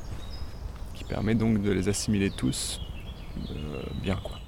[0.94, 2.82] Qui permet donc de les assimiler tous
[3.38, 4.17] euh, bien.
[4.22, 4.39] quoi.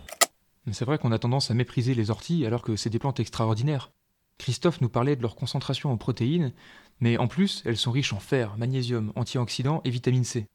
[0.71, 3.91] C'est vrai qu'on a tendance à mépriser les orties alors que c'est des plantes extraordinaires.
[4.37, 6.53] Christophe nous parlait de leur concentration en protéines,
[6.99, 10.47] mais en plus, elles sont riches en fer, magnésium, antioxydants et vitamine C.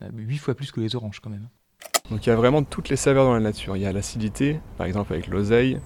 [0.00, 1.48] 8 euh, fois plus que les oranges quand même.
[2.10, 3.76] Donc il y a vraiment toutes les saveurs dans la nature.
[3.76, 5.78] Il y a l'acidité, par exemple avec l'oseille.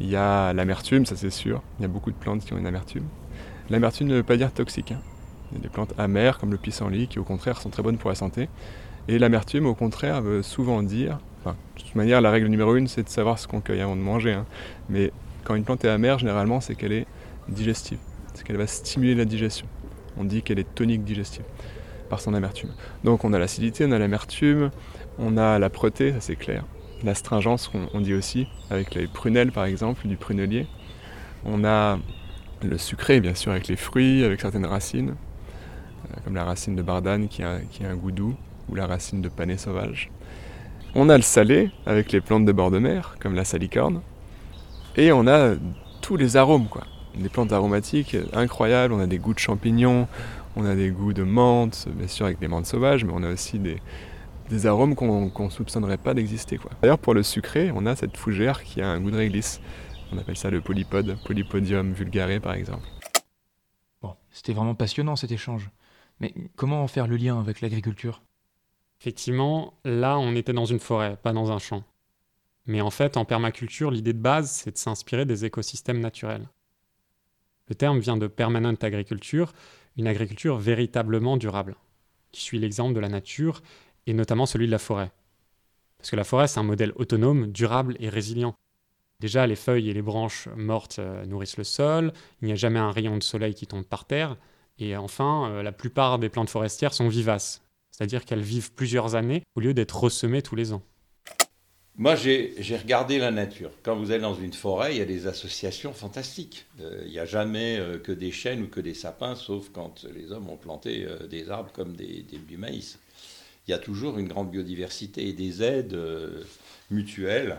[0.00, 1.62] Il y a l'amertume, ça c'est sûr.
[1.78, 3.06] Il y a beaucoup de plantes qui ont une amertume.
[3.70, 4.92] L'amertume ne veut pas dire toxique.
[4.92, 5.00] Hein.
[5.52, 7.98] Il y a des plantes amères comme le pissenlit qui au contraire sont très bonnes
[7.98, 8.48] pour la santé.
[9.06, 12.88] Et l'amertume au contraire veut souvent dire, enfin, de toute manière la règle numéro une
[12.88, 14.32] c'est de savoir ce qu'on cueille avant de manger.
[14.32, 14.46] Hein.
[14.88, 15.12] Mais
[15.44, 17.06] quand une plante est amère, généralement, c'est qu'elle est
[17.48, 17.98] digestive.
[18.34, 19.66] C'est qu'elle va stimuler la digestion.
[20.16, 21.44] On dit qu'elle est tonique digestive
[22.08, 22.70] par son amertume.
[23.02, 24.70] Donc on a l'acidité, on a l'amertume,
[25.18, 26.64] on a la proté, ça c'est clair.
[27.02, 30.66] L'astringence, on, dit aussi, avec les prunelles par exemple, du prunelier.
[31.44, 31.98] On a
[32.62, 36.82] le sucré, bien sûr, avec les fruits, avec certaines racines, euh, comme la racine de
[36.82, 38.34] bardane qui a, un goût
[38.68, 40.10] ou la racine de panais sauvage.
[40.94, 44.00] On a le salé, avec les plantes de bord de mer, comme la salicorne.
[44.96, 45.54] Et on a
[46.00, 46.84] tous les arômes, quoi.
[47.16, 50.08] Des plantes aromatiques incroyables, on a des goûts de champignons,
[50.56, 53.32] on a des goûts de menthe, bien sûr avec des menthes sauvages, mais on a
[53.32, 56.60] aussi des, arômes qu'on ne soupçonnerait pas d'exister.
[56.80, 59.60] D'ailleurs, pour le sucré, on a cette fougère qui a un goût de réglisse.
[60.12, 62.86] On appelle ça le polypode, Polypodium vulgare par exemple.
[64.00, 65.70] Bon, c'était vraiment passionnant cet échange.
[66.20, 68.22] Mais comment en faire le lien avec l'agriculture?
[69.00, 71.82] Effectivement, là, on était dans une forêt, pas dans un champ.
[72.66, 76.48] Mais en fait, en permaculture, l'idée de base, c'est de s'inspirer des écosystèmes naturels.
[77.68, 79.52] Le terme vient de permanent agriculture,
[79.96, 81.76] une agriculture véritablement durable,
[82.32, 83.62] qui suit l'exemple de la nature
[84.06, 85.10] et notamment celui de la forêt.
[85.98, 88.54] Parce que la forêt, c'est un modèle autonome, durable et résilient.
[89.20, 92.78] Déjà, les feuilles et les branches mortes euh, nourrissent le sol, il n'y a jamais
[92.78, 94.36] un rayon de soleil qui tombe par terre,
[94.78, 99.42] et enfin, euh, la plupart des plantes forestières sont vivaces, c'est-à-dire qu'elles vivent plusieurs années
[99.54, 100.82] au lieu d'être ressemées tous les ans.
[101.96, 103.70] Moi, j'ai regardé la nature.
[103.84, 106.66] Quand vous allez dans une forêt, il y a des associations fantastiques.
[106.80, 110.04] Euh, il n'y a jamais euh, que des chênes ou que des sapins, sauf quand
[110.12, 112.98] les hommes ont planté euh, des arbres comme du maïs.
[113.68, 115.96] Il y a toujours une grande biodiversité et des aides
[116.90, 117.58] mutuelles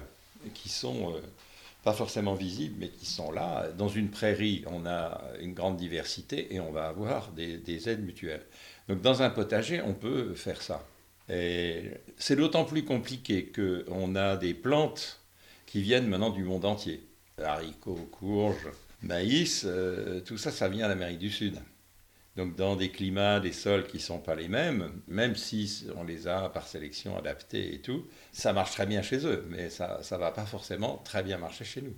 [0.54, 1.16] qui sont
[1.84, 3.70] pas forcément visibles, mais qui sont là.
[3.76, 8.46] Dans une prairie, on a une grande diversité et on va avoir des aides mutuelles.
[8.88, 10.86] Donc dans un potager, on peut faire ça.
[11.28, 15.22] C'est d'autant plus compliqué qu'on a des plantes
[15.66, 17.04] qui viennent maintenant du monde entier.
[17.44, 18.70] Haricots, courges,
[19.02, 21.60] maïs, euh, tout ça, ça vient d'Amérique du Sud.
[22.38, 26.04] Donc dans des climats, des sols qui ne sont pas les mêmes, même si on
[26.04, 30.00] les a par sélection adaptés et tout, ça marche très bien chez eux, mais ça
[30.00, 31.96] ne va pas forcément très bien marcher chez nous.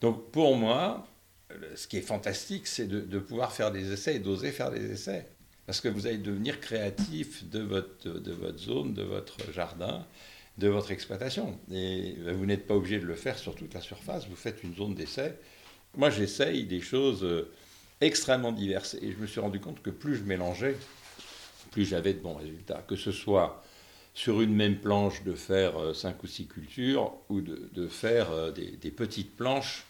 [0.00, 1.06] Donc pour moi,
[1.74, 5.26] ce qui est fantastique, c'est de pouvoir faire des essais et d'oser faire des essais
[5.68, 10.06] parce que vous allez devenir créatif de votre, de votre zone, de votre jardin,
[10.56, 11.60] de votre exploitation.
[11.70, 14.74] Et vous n'êtes pas obligé de le faire sur toute la surface, vous faites une
[14.74, 15.36] zone d'essai.
[15.94, 17.52] Moi, j'essaye des choses euh,
[18.00, 18.96] extrêmement diverses.
[19.02, 20.74] Et je me suis rendu compte que plus je mélangeais,
[21.70, 22.82] plus j'avais de bons résultats.
[22.88, 23.62] Que ce soit
[24.14, 28.52] sur une même planche de faire euh, cinq ou six cultures ou de, faire euh,
[28.52, 29.84] des petites planches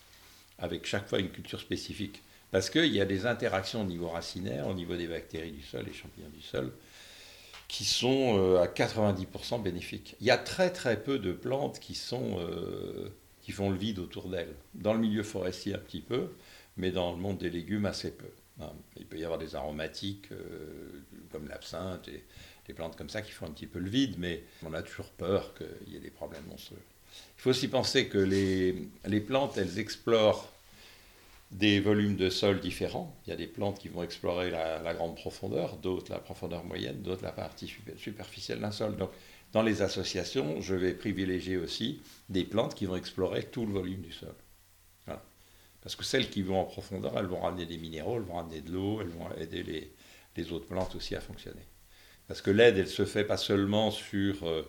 [0.59, 2.21] avec chaque fois une culture spécifique.
[2.51, 5.87] Parce qu'il y a des interactions au niveau racinaire, au niveau des bactéries du sol,
[5.89, 6.73] et champignons du sol,
[7.69, 10.17] qui sont euh, à 90% bénéfiques.
[10.21, 13.11] Il y a très très peu de plantes qui, sont, euh,
[13.43, 14.55] qui font le vide autour d'elles.
[14.75, 16.31] Dans le milieu forestier un petit peu,
[16.79, 18.31] mais dans le monde des légumes assez peu.
[18.61, 22.25] Hein, il peut y avoir des aromatiques euh, comme l'absinthe et
[22.67, 25.11] des plantes comme ça qui font un petit peu le vide, mais on a toujours
[25.11, 26.83] peur qu'il y ait des problèmes monstrueux.
[27.37, 30.53] Il faut aussi penser que les, les plantes, elles explorent
[31.51, 33.17] des volumes de sol différents.
[33.27, 37.03] Il y a des plantes qui vont explorer la, grande profondeur, d'autres la profondeur moyenne,
[37.03, 38.97] d'autres la partie superficielle d'un sol.
[38.97, 39.11] Donc,
[39.53, 44.03] dans les associations, je vais privilégier aussi des plantes qui vont explorer tout le volume
[44.03, 44.35] du sol.
[45.81, 48.61] Parce que celles qui vont en profondeur, elles vont ramener des minéraux, elles vont ramener
[48.61, 51.67] de l'eau, elles vont aider les, autres plantes aussi à fonctionner.
[52.27, 54.63] Parce que l'aide, elle se fait pas seulement sur euh,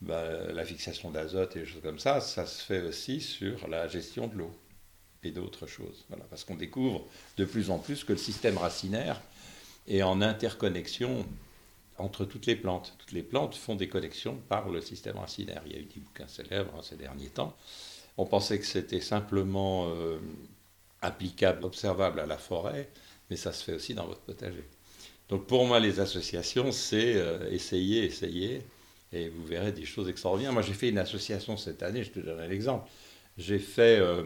[0.00, 3.86] bah, la fixation d'azote et des choses comme ça, ça se fait aussi sur la
[3.86, 4.50] gestion de l'eau
[5.26, 6.04] et d'autres choses.
[6.30, 7.06] Parce qu'on découvre
[7.36, 9.20] de plus en plus que le système racinaire
[9.88, 11.26] est en interconnexion
[11.98, 12.94] entre toutes les plantes.
[12.98, 15.62] Toutes les plantes font des connexions par le système racinaire.
[15.66, 17.56] Il y a eu des bouquins célèbres ces derniers temps.
[18.16, 20.18] On pensait que c'était simplement euh,
[21.02, 22.88] applicable, observable à la forêt,
[23.30, 24.64] mais ça se fait aussi dans votre potager.
[25.28, 28.62] Donc pour moi, les associations, c'est euh, essayer, essayer,
[29.12, 30.52] et vous verrez des choses extraordinaires.
[30.52, 32.88] Moi, j'ai fait une association cette année, je te donnerai l'exemple.
[33.38, 34.22] J'ai fait euh,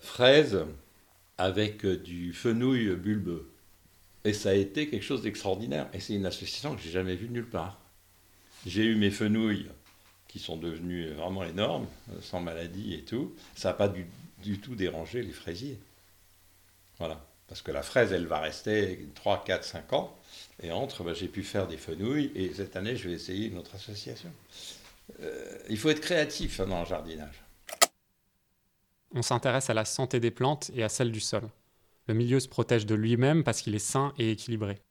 [0.00, 0.64] fraises
[1.38, 3.50] avec du fenouil bulbeux.
[4.24, 5.88] Et ça a été quelque chose d'extraordinaire.
[5.92, 7.78] Et c'est une association que j'ai jamais vue nulle part.
[8.66, 9.68] J'ai eu mes fenouilles
[10.26, 11.86] qui sont devenues vraiment énormes,
[12.22, 13.34] sans maladie et tout.
[13.54, 15.78] Ça n'a pas du, tout dérangé les fraisiers.
[16.98, 17.24] Voilà.
[17.46, 20.18] Parce que la fraise, elle va rester 3, 4, 5 ans.
[20.60, 22.32] Et entre, bah, j'ai pu faire des fenouilles.
[22.34, 24.32] Et cette année, je vais essayer une autre association.
[25.20, 27.45] Euh, il faut être créatif hein, dans le jardinage
[29.12, 31.48] on s'intéresse à la santé des plantes et à celle du sol.
[32.06, 34.82] Le milieu se protège de lui-même parce qu'il est sain et équilibré.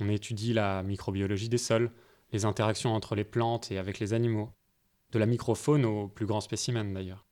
[0.00, 1.92] On étudie la microbiologie des sols,
[2.32, 4.52] les interactions entre les plantes et avec les animaux,
[5.12, 7.26] de la microfaune aux plus grands spécimens d'ailleurs.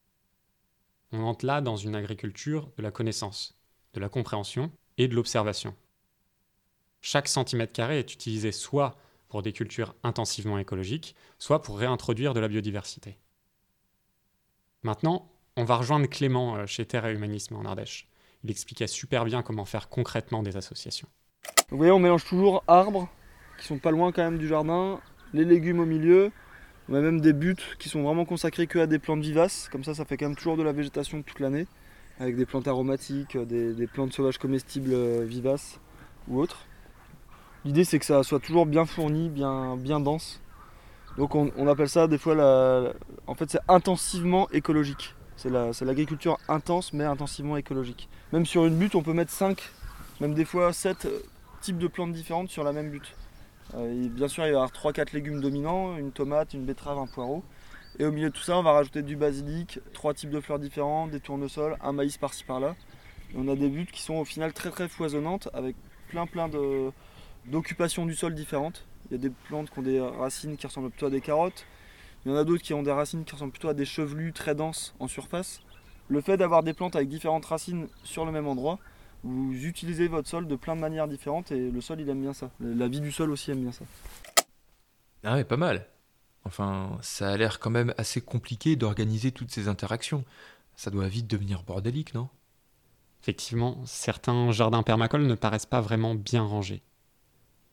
[1.13, 3.59] On entre là dans une agriculture de la connaissance,
[3.93, 5.75] de la compréhension et de l'observation.
[7.01, 8.97] Chaque centimètre carré est utilisé soit
[9.29, 13.19] pour des cultures intensivement écologiques, soit pour réintroduire de la biodiversité.
[14.83, 18.09] Maintenant, on va rejoindre Clément euh, chez Terre et Humanisme en Ardèche.
[18.43, 21.09] Il expliquait super bien comment faire concrètement des associations.
[21.71, 23.09] Vous voyez, on mélange toujours arbres,
[23.59, 25.01] qui sont pas loin quand même du jardin,
[25.33, 26.31] les légumes au milieu.
[26.89, 29.69] On a même des buttes qui sont vraiment consacrées que à des plantes vivaces.
[29.71, 31.67] Comme ça, ça fait quand même toujours de la végétation toute l'année,
[32.19, 35.81] avec des plantes aromatiques, des, plantes sauvages comestibles euh, vivaces
[36.29, 36.67] ou autres.
[37.65, 40.43] L'idée, c'est que ça soit toujours bien fourni, bien, bien dense.
[41.17, 42.93] Donc on, appelle ça des fois, la,
[43.29, 45.15] en fait, c'est intensivement écologique.
[45.37, 48.09] C'est l'agriculture intense mais intensivement écologique.
[48.33, 49.61] Même sur une butte, on peut mettre 5
[50.21, 51.09] même des fois 7
[51.61, 53.15] types de plantes différentes sur la même butte.
[53.75, 57.43] bien sûr, il va y avoir 3-4 légumes dominants, une tomate, une betterave, un poireau.
[57.99, 60.59] Et au milieu de tout ça, on va rajouter du basilic, trois types de fleurs
[60.59, 62.75] différentes, des tournesols, un maïs par-ci par-là.
[63.37, 65.77] on a des buttes qui sont au final très très foisonnantes avec
[66.09, 66.49] plein plein
[67.47, 68.85] d'occupations du sol différentes.
[69.11, 71.67] Il y a des plantes qui ont des racines qui ressemblent plutôt à des carottes.
[72.25, 74.33] Il y en a d'autres qui ont des racines qui ressemblent plutôt à des chevelus
[74.33, 75.61] très denses en surface.
[76.09, 78.79] Le fait d'avoir des plantes avec différentes racines sur le même endroit,
[79.23, 82.33] vous utilisez votre sol de plein de manières différentes et le sol il aime bien
[82.33, 82.51] ça.
[82.61, 83.85] La vie du sol aussi aime bien ça.
[85.23, 85.87] Ah ouais, pas mal.
[86.45, 90.25] Enfin, ça a l'air quand même assez compliqué d'organiser toutes ces interactions.
[90.77, 92.29] Ça doit vite devenir bordélique, non?
[93.23, 96.83] Effectivement, certains jardins permacoles ne paraissent pas vraiment bien rangés.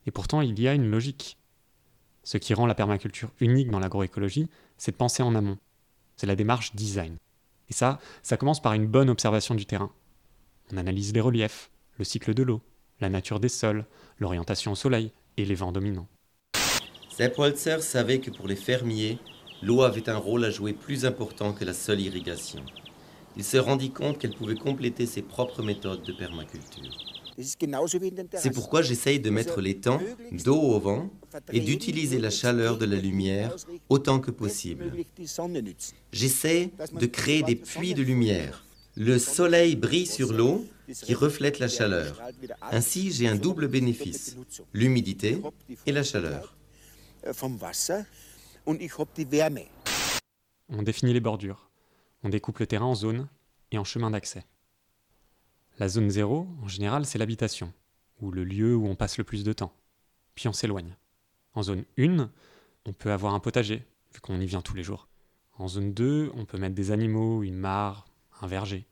[0.06, 1.38] Et pourtant, il y a une logique.
[2.24, 5.58] Ce qui rend la permaculture unique dans l'agroécologie, c'est de penser en amont.
[6.18, 7.18] C'est la démarche design.
[7.70, 9.92] Et ça, ça commence par une bonne observation du terrain.
[10.72, 12.62] On analyse les reliefs, le cycle de l'eau,
[13.00, 13.86] la nature des sols,
[14.20, 16.08] l'orientation au soleil et les vents dominants.
[17.10, 19.18] Sepp savait que pour les fermiers,
[19.62, 22.64] l'eau avait un rôle à jouer plus important que la seule irrigation.
[23.38, 27.11] Il se rendit compte qu'elle pouvait compléter ses propres méthodes de permaculture.
[27.42, 30.00] C'est pourquoi j'essaye de mettre les temps
[30.32, 31.10] d'eau au vent
[31.52, 33.56] et d'utiliser la chaleur de la lumière
[33.90, 34.92] autant que possible.
[36.12, 38.66] J'essaie de créer des puits de lumière.
[38.96, 42.22] Le soleil brille sur l'eau qui reflète la chaleur.
[42.72, 44.36] Ainsi, j'ai un double bénéfice,
[44.74, 45.42] l'humidité
[45.86, 46.56] et la chaleur.
[50.70, 51.70] On définit les bordures.
[52.24, 53.28] On découpe le terrain en zones
[53.72, 54.44] et en chemins d'accès.
[55.80, 57.74] La zone 0, en général, c'est l'habitation,
[58.20, 59.74] ou le lieu où on passe le plus de temps.
[60.36, 60.96] Puis on s'éloigne.
[61.54, 62.30] En zone 1,
[62.86, 65.08] on peut avoir un potager, vu qu'on y vient tous les jours.
[65.58, 68.06] En zone 2, on peut mettre des animaux, une mare,
[68.42, 68.88] un verger.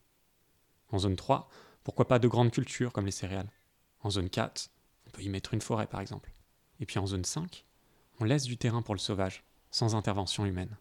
[0.92, 1.50] En zone 3,
[1.84, 3.50] pourquoi pas de grandes cultures comme les céréales.
[4.02, 4.70] En zone 4,
[5.08, 6.32] on peut y mettre une forêt par exemple.
[6.80, 7.66] Et puis en zone 5,
[8.20, 10.78] on laisse du terrain pour le sauvage, sans intervention humaine.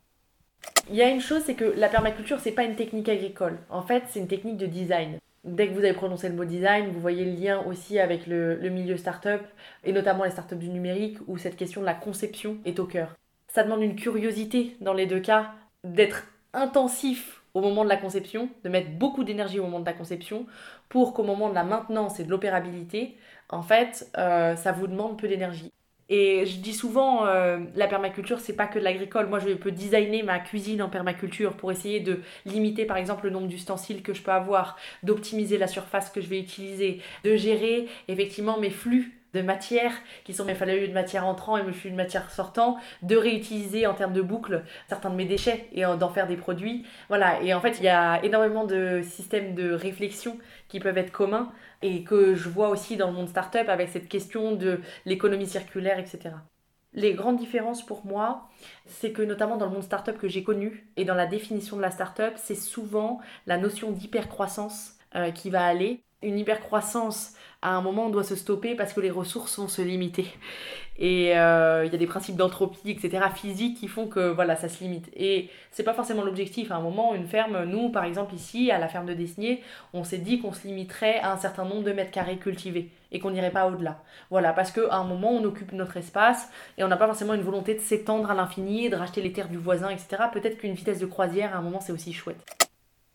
[0.91, 3.59] Il y a une chose, c'est que la permaculture, c'est pas une technique agricole.
[3.69, 5.19] En fait, c'est une technique de design.
[5.49, 8.59] Dès que vous avez prononcé le mot design, vous voyez le lien aussi avec le,
[8.69, 9.41] milieu startup,
[9.83, 13.17] et notamment les startups du numérique, où cette question de la conception est au cœur.
[13.47, 18.51] Ça demande une curiosité dans les deux cas, d'être intensif au moment de la conception,
[18.63, 20.45] de mettre beaucoup d'énergie au moment de la conception,
[20.91, 23.17] pour qu'au moment de la maintenance et de l'opérabilité,
[23.49, 25.73] en fait, euh, ça vous demande peu d'énergie.
[26.09, 29.27] Et je dis souvent, euh, la permaculture, c'est pas que de l'agricole.
[29.27, 33.31] Moi, je peux designer ma cuisine en permaculture pour essayer de limiter, par exemple, le
[33.31, 37.89] nombre d'ustensiles que je peux avoir, d'optimiser la surface que je vais utiliser, de gérer
[38.09, 39.93] effectivement mes flux de matière
[40.25, 43.87] qui sont mes flux de matière entrant et mes flux de matière sortant, de réutiliser
[43.87, 46.87] en termes de boucle certains de mes déchets et d'en faire des produits.
[47.09, 51.13] Voilà, et en fait, il y a énormément de systèmes de réflexion qui peuvent être
[51.13, 55.47] communs et que je vois aussi dans le monde startup avec cette question de l'économie
[55.47, 56.31] circulaire, etc.
[56.95, 58.49] Les grandes différences pour moi,
[58.87, 61.83] c'est que notamment dans le monde startup que j'ai connu et dans la définition de
[61.83, 66.03] la startup, c'est souvent la notion d'hypercroissance euh, qui va aller.
[66.23, 69.83] Une hypercroissance à un moment, on doit se stopper parce que les ressources vont se
[69.83, 70.27] limiter.
[71.01, 74.69] Et euh, il y a des principes d'entropie, etc., physiques qui font que voilà, ça
[74.69, 75.09] se limite.
[75.15, 76.73] Et c'est pas forcément l'objectif.
[76.73, 80.03] À un moment, une ferme, nous, par exemple, ici, à la ferme de Desnier, on
[80.03, 83.31] s'est dit qu'on se limiterait à un certain nombre de mètres carrés cultivés et qu'on
[83.31, 84.03] n'irait pas au-delà.
[84.31, 87.43] Voilà, parce qu'à un moment, on occupe notre espace et on n'a pas forcément une
[87.43, 90.25] volonté de s'étendre à l'infini de racheter les terres du voisin, etc.
[90.33, 92.45] Peut-être qu'une vitesse de croisière, à un moment, c'est aussi chouette.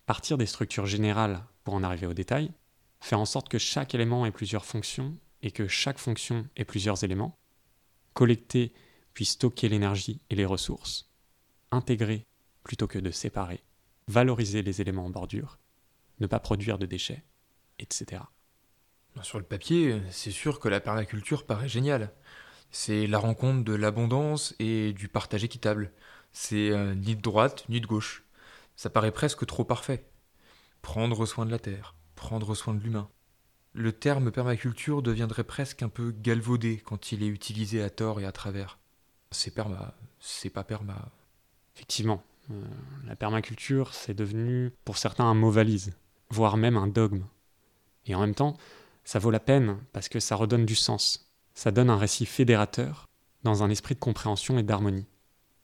[0.05, 2.51] Partir des structures générales pour en arriver au détail,
[3.03, 7.03] faire en sorte que chaque élément ait plusieurs fonctions et que chaque fonction ait plusieurs
[7.03, 7.37] éléments,
[8.13, 8.71] collecter
[9.13, 11.11] puis stocker l'énergie et les ressources,
[11.71, 12.25] intégrer
[12.63, 13.61] plutôt que de séparer,
[14.07, 15.59] valoriser les éléments en bordure,
[16.21, 17.25] ne pas produire de déchets,
[17.77, 18.21] etc.
[19.21, 22.13] Sur le papier, c'est sûr que la permaculture paraît géniale.
[22.71, 25.91] C'est la rencontre de l'abondance et du partage équitable.
[26.31, 28.23] C'est euh, ni de droite ni de gauche.
[28.77, 30.09] Ça paraît presque trop parfait.
[30.81, 33.09] Prendre soin de la terre, prendre soin de l'humain.
[33.73, 38.25] Le terme permaculture deviendrait presque un peu galvaudé quand il est utilisé à tort et
[38.25, 38.79] à travers.
[39.31, 41.11] C'est perma, c'est pas perma.
[41.75, 42.63] Effectivement, euh,
[43.05, 45.91] la permaculture, c'est devenu pour certains un mot valise,
[46.29, 47.25] voire même un dogme.
[48.05, 48.55] Et en même temps,
[49.03, 51.29] ça vaut la peine parce que ça redonne du sens.
[51.55, 53.09] Ça donne un récit fédérateur
[53.43, 55.07] dans un esprit de compréhension et d'harmonie.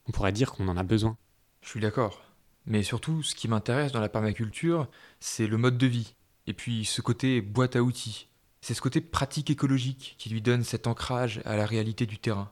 [0.07, 1.15] On pourrait dire qu'on en a besoin.
[1.61, 2.21] Je suis d'accord.
[2.65, 4.89] Mais surtout, ce qui m'intéresse dans la permaculture,
[5.21, 6.15] c'est le mode de vie,
[6.49, 8.27] et puis ce côté boîte à outils,
[8.59, 12.51] c'est ce côté pratique écologique qui lui donne cet ancrage à la réalité du terrain.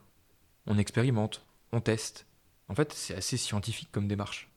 [0.68, 2.28] On expérimente, on teste.
[2.68, 4.52] En fait, c'est assez scientifique comme démarche.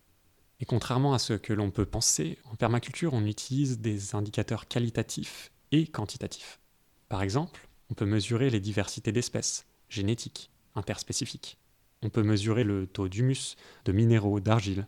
[0.61, 5.51] Et contrairement à ce que l'on peut penser, en permaculture, on utilise des indicateurs qualitatifs
[5.73, 6.61] et quantitatifs.
[7.09, 11.57] Par exemple, on peut mesurer les diversités d'espèces, génétiques, interspécifiques.
[12.03, 14.87] On peut mesurer le taux d'humus, de minéraux, d'argile.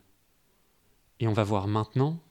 [1.20, 2.22] Et on va voir maintenant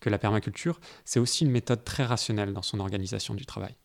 [0.00, 3.76] que la permaculture, c'est aussi une méthode très rationnelle dans son organisation du travail.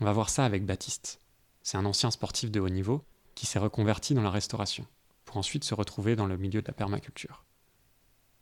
[0.00, 1.20] On va voir ça avec Baptiste.
[1.62, 3.04] C'est un ancien sportif de haut niveau
[3.34, 4.86] qui s'est reconverti dans la restauration,
[5.24, 7.44] pour ensuite se retrouver dans le milieu de la permaculture.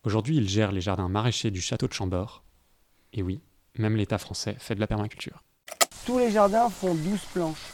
[0.04, 2.44] Aujourd'hui, il gère les jardins maraîchers du château de Chambord.
[3.12, 3.40] Et oui,
[3.76, 5.42] même l'État français fait de la permaculture.
[6.04, 7.72] Tous les jardins font 12 planches.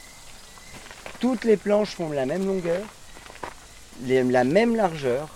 [1.19, 2.87] Toutes les planches font la même longueur,
[4.07, 5.29] la même largeur,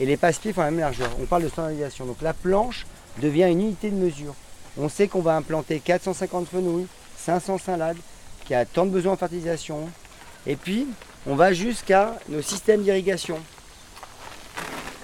[0.00, 1.10] et les passe-pieds font la même largeur.
[1.20, 2.06] On parle de standardisation.
[2.06, 2.86] Donc la planche
[3.20, 4.34] devient une unité de mesure.
[4.76, 6.86] On sait qu'on va implanter 450 fenouilles,
[7.16, 7.96] 500 salades,
[8.44, 9.88] qu'il y a tant de besoins en fertilisation.
[10.46, 10.88] Et puis,
[11.26, 13.38] on va jusqu'à nos systèmes d'irrigation.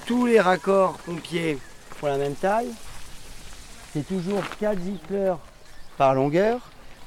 [0.07, 1.59] Tous les raccords pompiers
[1.97, 2.71] font la même taille.
[3.93, 5.39] C'est toujours 4 gicleurs
[5.97, 6.61] par longueur.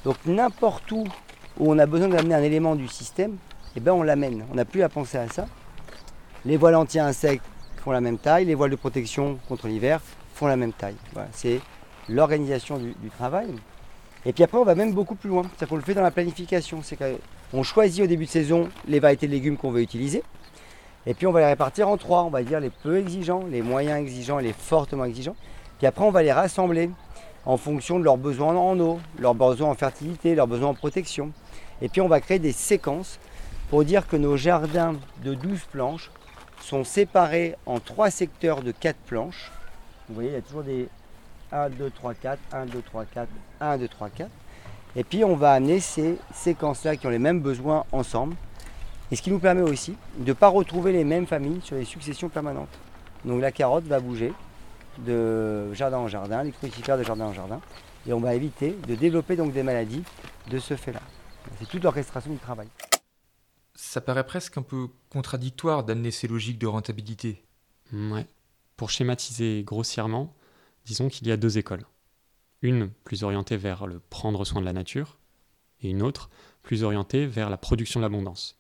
[0.06, 1.06] Donc n'importe où
[1.60, 3.38] où on a besoin d'amener un élément du système,
[3.76, 4.46] eh ben on l'amène.
[4.52, 5.46] On n'a plus à penser à ça.
[6.46, 7.46] Les voiles anti-insectes
[7.84, 10.00] font la même taille, les voiles de protection contre l'hiver
[10.34, 10.96] font la même taille.
[11.34, 11.60] C'est
[12.08, 13.48] l'organisation du, travail.
[14.26, 15.44] Et puis après, on va même beaucoup plus loin.
[15.44, 16.80] C'est-à-dire qu'on le fait dans la planification.
[16.82, 20.24] C'est qu'on choisit au début de saison les variétés de légumes qu'on veut utiliser.
[21.06, 22.24] Et puis on va les répartir en trois.
[22.24, 25.36] On va dire les peu exigeants, les moyens exigeants et les fortement exigeants.
[25.78, 26.90] Puis après, on va les rassembler
[27.46, 31.32] en fonction de leurs besoins en eau, leurs besoins en fertilité, leurs besoins en protection.
[31.82, 33.20] Et puis on va créer des séquences
[33.70, 34.94] pour dire que nos jardins
[35.26, 36.12] de 12 planches
[36.64, 39.52] sont séparés en trois secteurs de 4 planches.
[40.08, 40.88] Vous voyez, il y a toujours des
[41.52, 43.28] 1, 2, 3, 4, 1, 2, 3, 4,
[43.60, 44.32] 1, 2, 3, 4.
[44.96, 48.36] Et puis on va amener ces séquences-là qui ont les mêmes besoins ensemble.
[49.12, 51.86] Et ce qui nous permet aussi de ne pas retrouver les mêmes familles sur les
[51.86, 52.80] successions permanentes.
[53.26, 54.34] Donc la carotte va bouger
[55.00, 57.60] de jardin en jardin, les crucifères de jardin en jardin.
[58.08, 60.04] Et on va éviter de développer donc des maladies
[60.50, 61.02] de ce fait-là.
[61.60, 62.68] C'est toute l'orchestration du travail.
[63.76, 67.44] Ça paraît presque un peu contradictoire d'amener ces logiques de rentabilité.
[67.92, 68.28] Ouais.
[68.78, 70.36] Pour schématiser grossièrement,
[70.86, 71.86] disons qu'il y a deux écoles.
[72.62, 75.18] Une plus orientée vers le prendre soin de la nature,
[75.82, 76.30] et une autre
[76.62, 78.60] plus orientée vers la production de l'abondance.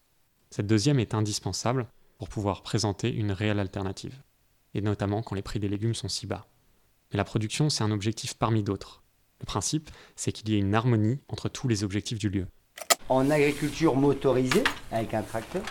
[0.49, 1.87] Cette deuxième est indispensable
[2.17, 4.21] pour pouvoir présenter une réelle alternative,
[4.73, 6.47] et notamment quand les prix des légumes sont si bas.
[7.11, 9.03] Mais la production, c'est un objectif parmi d'autres.
[9.39, 12.47] Le principe, c'est qu'il y ait une harmonie entre tous les objectifs du lieu
[13.09, 15.63] en agriculture motorisée avec un tracteur,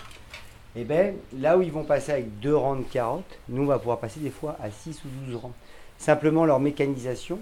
[0.74, 3.78] et bien, là où ils vont passer avec deux rangs de carottes, nous on va
[3.78, 5.52] pouvoir passer des fois à 6 ou 12 rangs.
[5.98, 7.38] Simplement leur mécanisation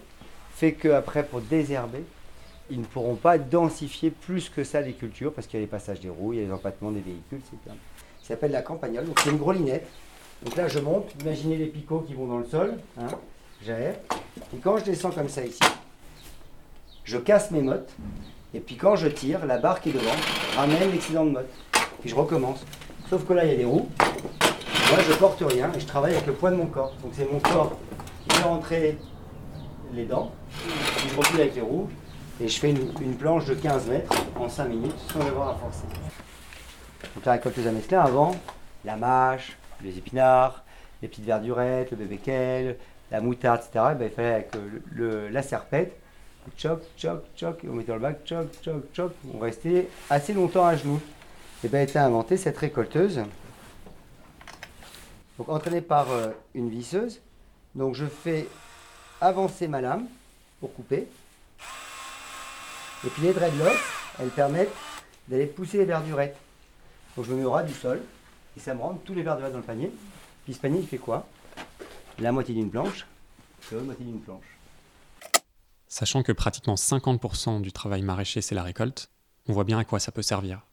[0.55, 2.03] fait qu'après pour désherber,
[2.71, 5.71] ils ne pourront pas densifier plus que ça les cultures parce qu'il y a les
[5.71, 7.57] passages des roues, il y a les empattements des véhicules, etc.
[8.21, 9.87] Ça s'appelle la campagnole, donc c'est une grelinette.
[10.43, 13.09] Donc là je monte, imaginez les picots qui vont dans le sol, hein,
[13.65, 13.95] j'aère,
[14.55, 15.61] et quand je descends comme ça ici,
[17.05, 17.93] je casse mes mottes,
[18.53, 20.17] et puis quand je tire, la barre qui est devant
[20.57, 21.51] ramène l'excédent de motte.
[22.01, 22.65] Puis je recommence.
[23.09, 23.89] Sauf que là, il y a des roues.
[24.91, 26.93] Moi, je porte rien et je travaille avec le poids de mon corps.
[27.03, 27.77] Donc c'est mon corps
[28.25, 28.99] qui fait rentrer
[29.93, 30.33] les dents.
[30.97, 31.89] Puis je recule avec les roues
[32.41, 35.85] et je fais une, planche de 15 mètres en 5 minutes sans avoir à forcer.
[37.15, 38.35] Donc la récolte mettre là avant,
[38.85, 40.65] la mâche, les épinards,
[41.03, 42.77] les petites verdurettes, le bébé
[43.11, 43.95] la moutarde, etc.
[43.99, 44.51] ben, il fallait avec
[45.31, 46.01] la serpette
[46.57, 49.13] choc, choc, choc, on mettait dans le bac, choc, choc, choc.
[49.35, 51.01] On restait assez longtemps à genoux.
[51.63, 53.21] Et bien, a été inventée cette récolteuse.
[55.39, 57.21] Donc, entraînée par euh, une visseuse.
[57.75, 58.49] Donc, je fais
[59.21, 60.07] avancer ma lame
[60.61, 61.07] pour couper.
[63.05, 63.79] Et puis, les dreadlocks,
[64.19, 64.73] elles permettent
[65.29, 66.37] d'aller pousser les verdurettes.
[67.17, 68.01] Donc, je me mets au ras du sol
[68.57, 69.91] et ça me rentre tous les verdurettes dans le panier.
[70.45, 71.27] Puis, ce panier, il fait quoi?
[72.19, 73.07] La moitié d'une planche,
[73.73, 74.50] la moitié d'une planche.
[75.91, 79.11] Sachant que pratiquement 50% du travail maraîcher, c'est la récolte,
[79.49, 80.65] on voit bien à quoi ça peut servir.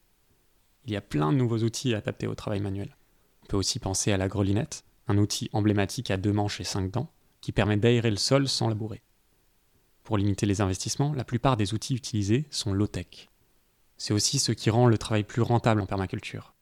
[0.84, 2.96] Il y a plein de nouveaux outils adaptés au travail manuel.
[3.42, 6.92] On peut aussi penser à la grelinette, un outil emblématique à deux manches et cinq
[6.92, 7.10] dents,
[7.40, 9.02] qui permet d'aérer le sol sans labourer.
[10.04, 13.28] Pour limiter les investissements, la plupart des outils utilisés sont low-tech.
[13.96, 16.54] C'est aussi ce qui rend le travail plus rentable en permaculture.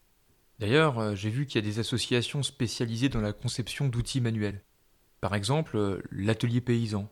[0.60, 4.64] D'ailleurs, euh, j'ai vu qu'il y a des associations spécialisées dans la conception d'outils manuels.
[5.20, 7.10] Par exemple, euh, l'atelier paysan.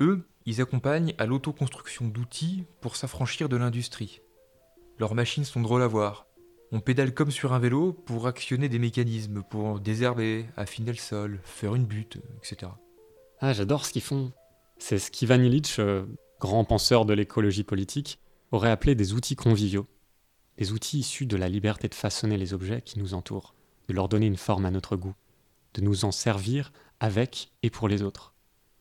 [0.00, 4.22] Eux, ils accompagnent à l'autoconstruction d'outils pour s'affranchir de l'industrie.
[4.98, 6.26] Leurs machines sont drôles à voir.
[6.72, 11.40] On pédale comme sur un vélo pour actionner des mécanismes, pour désherber, affiner le sol,
[11.44, 12.72] faire une butte, etc.
[13.40, 14.32] Ah, j'adore ce qu'ils font.
[14.78, 16.06] C'est ce qu'Ivan Illich, euh,
[16.40, 18.18] grand penseur de l'écologie politique,
[18.50, 19.86] aurait appelé des outils conviviaux.
[20.56, 23.54] Des outils issus de la liberté de façonner les objets qui nous entourent,
[23.88, 25.14] de leur donner une forme à notre goût,
[25.74, 28.32] de nous en servir avec et pour les autres.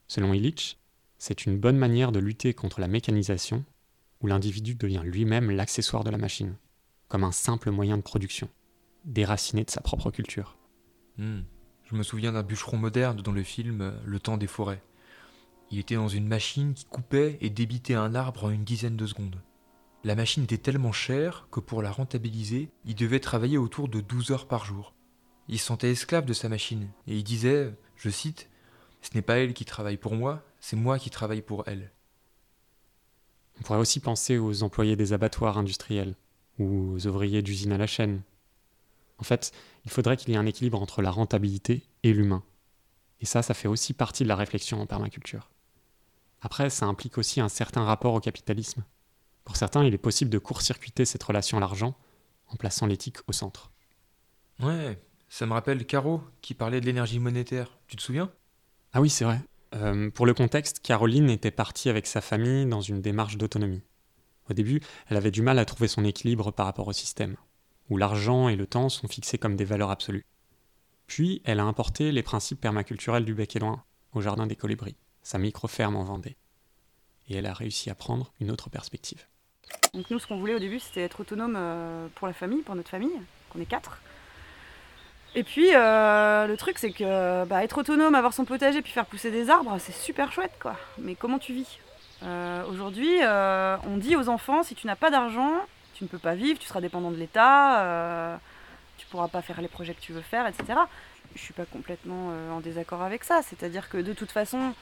[0.07, 0.77] Selon Illich,
[1.17, 3.65] c'est une bonne manière de lutter contre la mécanisation
[4.21, 6.55] où l'individu devient lui-même l'accessoire de la machine,
[7.07, 8.49] comme un simple moyen de production,
[9.05, 10.57] déraciné de sa propre culture.
[11.17, 11.41] Hmm.
[11.85, 14.83] Je me souviens d'un bûcheron moderne dans le film euh, Le temps des forêts.
[15.71, 19.05] Il était dans une machine qui coupait et débitait un arbre en une dizaine de
[19.05, 19.41] secondes.
[20.03, 24.31] La machine était tellement chère que pour la rentabiliser, il devait travailler autour de 12
[24.31, 24.93] heures par jour.
[25.47, 28.49] Il se sentait esclave de sa machine et il disait, je cite,
[29.07, 31.91] Ce n'est pas elle qui travaille pour moi, c'est moi qui travaille pour elle.
[33.57, 36.15] On pourrait aussi penser aux employés des abattoirs industriels
[36.59, 38.21] ou aux ouvriers d'usines à la chaîne.
[39.17, 39.53] En fait,
[39.85, 42.43] il faudrait qu'il y ait un équilibre entre la rentabilité et l'humain.
[43.21, 45.49] Et ça, ça fait aussi partie de la réflexion en permaculture.
[46.41, 48.83] Après, ça implique aussi un certain rapport au capitalisme.
[49.43, 51.95] Pour certains, il est possible de court-circuiter cette relation à l'argent
[52.47, 53.71] en plaçant l'éthique au centre.
[54.59, 57.77] Ouais, ça me rappelle Caro qui parlait de l'énergie monétaire.
[57.87, 58.31] Tu te souviens?
[58.93, 59.39] Ah oui, c'est vrai.
[59.75, 63.83] Euh, pour le contexte, Caroline était partie avec sa famille dans une démarche d'autonomie.
[64.49, 67.35] Au début, elle avait du mal à trouver son équilibre par rapport au système,
[67.89, 70.25] où l'argent et le temps sont fixés comme des valeurs absolues.
[71.05, 73.83] Puis, elle a importé les principes permaculturels du bec et loin,
[74.13, 76.37] au Jardin des Colibris, sa micro-ferme en Vendée.
[77.29, 79.25] Et elle a réussi à prendre une autre perspective.
[79.93, 82.75] Donc nous, ce qu'on voulait au début, c'était être autonome euh, pour la famille, pour
[82.75, 83.11] notre famille,
[83.49, 83.99] qu'on est quatre.
[85.35, 89.05] Et puis euh, le truc c'est que bah, être autonome, avoir son potager puis faire
[89.05, 90.75] pousser des arbres, c'est super chouette quoi.
[90.97, 91.79] Mais comment tu vis?
[92.23, 95.53] Euh, Aujourd'hui, euh, on dit aux enfants si tu n'as pas d'argent,
[95.93, 98.39] tu ne peux pas vivre, tu seras dépendant de l'État,
[98.97, 100.79] tu pourras pas faire les projets que tu veux faire, etc.
[101.35, 103.41] Je suis pas complètement en désaccord avec ça.
[103.41, 104.73] C'est-à-dire que de toute façon,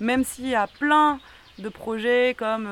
[0.00, 1.18] même s'il y a plein
[1.58, 2.68] de projets comme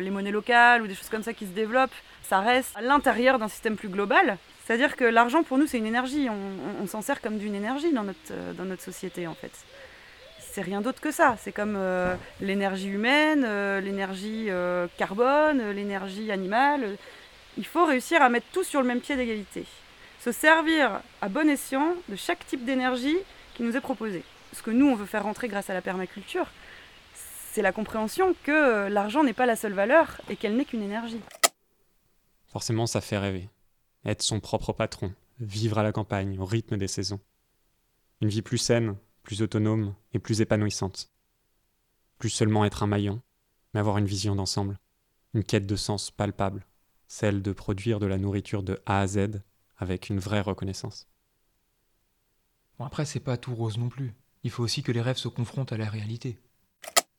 [0.00, 3.38] les monnaies locales ou des choses comme ça qui se développent, ça reste à l'intérieur
[3.38, 6.28] d'un système plus global c'est-à-dire que l'argent, pour nous, c'est une énergie.
[6.28, 9.50] On, s'en sert comme d'une énergie dans notre, euh, dans notre société, en fait.
[10.40, 11.38] C'est rien d'autre que ça.
[11.40, 14.50] C'est comme euh, l'énergie humaine, euh, l'énergie
[14.98, 16.98] carbone, l'énergie animale.
[17.56, 19.64] Il faut réussir à mettre tout sur le même pied d'égalité.
[20.20, 23.16] Se servir à bon escient de chaque type d'énergie
[23.54, 24.22] qui nous est proposé.
[24.52, 26.46] Ce que nous, on veut faire rentrer grâce à la permaculture,
[27.14, 31.22] c'est la compréhension que l'argent n'est pas la seule valeur et qu'elle n'est qu'une énergie.
[32.48, 33.48] Forcément, ça fait rêver
[34.04, 37.20] être son propre patron, vivre à la campagne, au rythme des saisons.
[38.20, 41.10] Une vie plus saine, plus autonome et plus épanouissante.
[42.18, 43.22] Plus seulement être un maillon,
[43.72, 44.78] mais avoir une vision d'ensemble,
[45.34, 46.66] une quête de sens palpable,
[47.06, 49.40] celle de produire de la nourriture de A à Z
[49.76, 51.06] avec une vraie reconnaissance.
[52.78, 54.14] Bon après c'est pas tout rose non plus.
[54.44, 56.38] Il faut aussi que les rêves se confrontent à la réalité.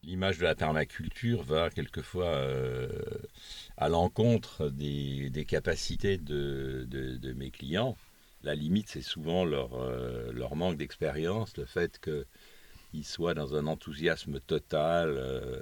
[0.04, 2.88] L'image de la permaculture va quelquefois euh,
[3.78, 7.98] à l'encontre des, capacités de, mes clients.
[8.44, 14.40] La limite, c'est souvent leur, euh, manque d'expérience, le fait qu'ils soient dans un enthousiasme
[14.40, 15.60] total, euh,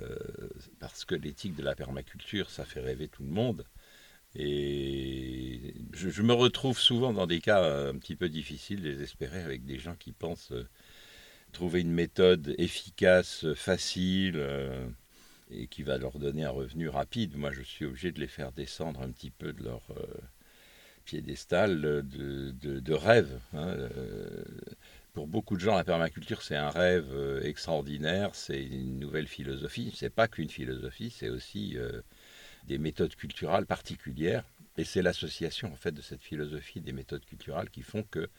[0.79, 3.65] parce que l'éthique de la permaculture, ça fait rêver tout le monde.
[4.35, 9.79] Et je, me retrouve souvent dans des cas un petit peu difficiles, désespérés, avec des
[9.79, 10.53] gens qui pensent
[11.51, 14.87] trouver une méthode efficace, facile euh,
[15.51, 17.35] et qui va leur donner un revenu rapide.
[17.35, 20.05] Moi, je suis obligé de les faire descendre un petit peu de leur euh,
[21.05, 23.39] piédestal de, de, rêve.
[23.53, 24.43] Hein, euh.
[25.13, 29.93] pour beaucoup de gens, la permaculture, c'est un rêve extraordinaire, c'est une nouvelle philosophie.
[29.95, 31.77] C'est pas qu'une philosophie, c'est aussi
[32.65, 34.43] des méthodes culturelles particulières.
[34.77, 38.29] Et c'est l'association en fait de cette philosophie des méthodes culturelles qui font que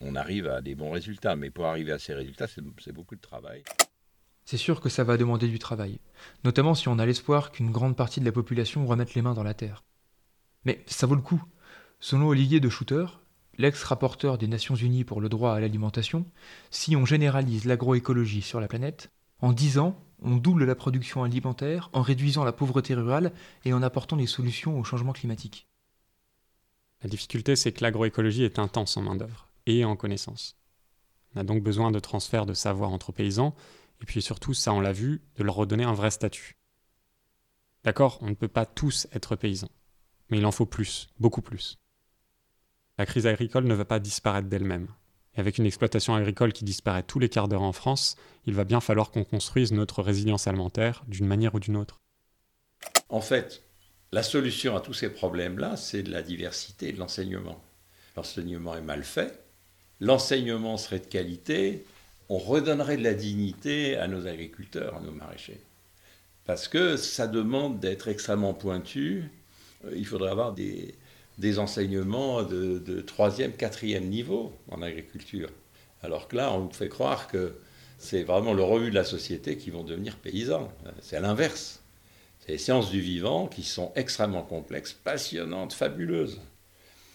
[0.00, 1.36] on arrive à des bons résultats.
[1.36, 3.62] Mais pour arriver à ces résultats, c'est beaucoup de travail.
[4.44, 6.00] C'est sûr que ça va demander du travail,
[6.44, 9.42] notamment si on a l'espoir qu'une grande partie de la population remette les mains dans
[9.42, 9.84] la terre.
[10.66, 11.42] Mais ça vaut le coup.
[11.98, 13.06] Selon Olivier de Shooter,
[13.56, 16.26] l'ex-rapporteur des Nations Unies pour le droit à l'alimentation,
[16.70, 21.88] si on généralise l'agroécologie sur la planète, en 10 ans, on double la production alimentaire
[21.94, 23.32] en réduisant la pauvreté rurale
[23.64, 25.68] et en apportant des solutions au changement climatique.
[27.02, 30.56] La difficulté, c'est que l'agroécologie est intense en main-d'œuvre et en connaissance.
[31.34, 33.54] On a donc besoin de transfert de savoir entre paysans,
[34.00, 36.56] et puis surtout, ça on l'a vu, de leur redonner un vrai statut.
[37.82, 39.70] D'accord, on ne peut pas tous être paysans,
[40.30, 41.78] mais il en faut plus, beaucoup plus.
[42.96, 44.88] La crise agricole ne va pas disparaître d'elle-même.
[45.34, 48.64] Et avec une exploitation agricole qui disparaît tous les quarts d'heure en France, il va
[48.64, 52.00] bien falloir qu'on construise notre résilience alimentaire d'une manière ou d'une autre.
[53.08, 53.64] En fait,
[54.12, 57.60] la solution à tous ces problèmes-là, c'est de la diversité et de l'enseignement.
[58.16, 59.43] L'enseignement est mal fait,
[60.00, 61.84] l'enseignement serait de qualité,
[62.28, 65.60] on redonnerait de la dignité à nos agriculteurs, à nos maraîchers.
[66.44, 69.30] Parce que ça demande d'être extrêmement pointu.
[69.86, 70.94] Euh, il faudrait avoir des,
[71.58, 75.50] enseignements de, troisième, quatrième niveau en agriculture.
[76.02, 77.56] Alors que là, on nous fait croire que
[77.98, 80.70] c'est vraiment le revue de la société qui vont devenir paysans.
[81.00, 81.80] C'est à l'inverse.
[82.40, 86.40] C'est les sciences du vivant qui sont extrêmement complexes, passionnantes, fabuleuses.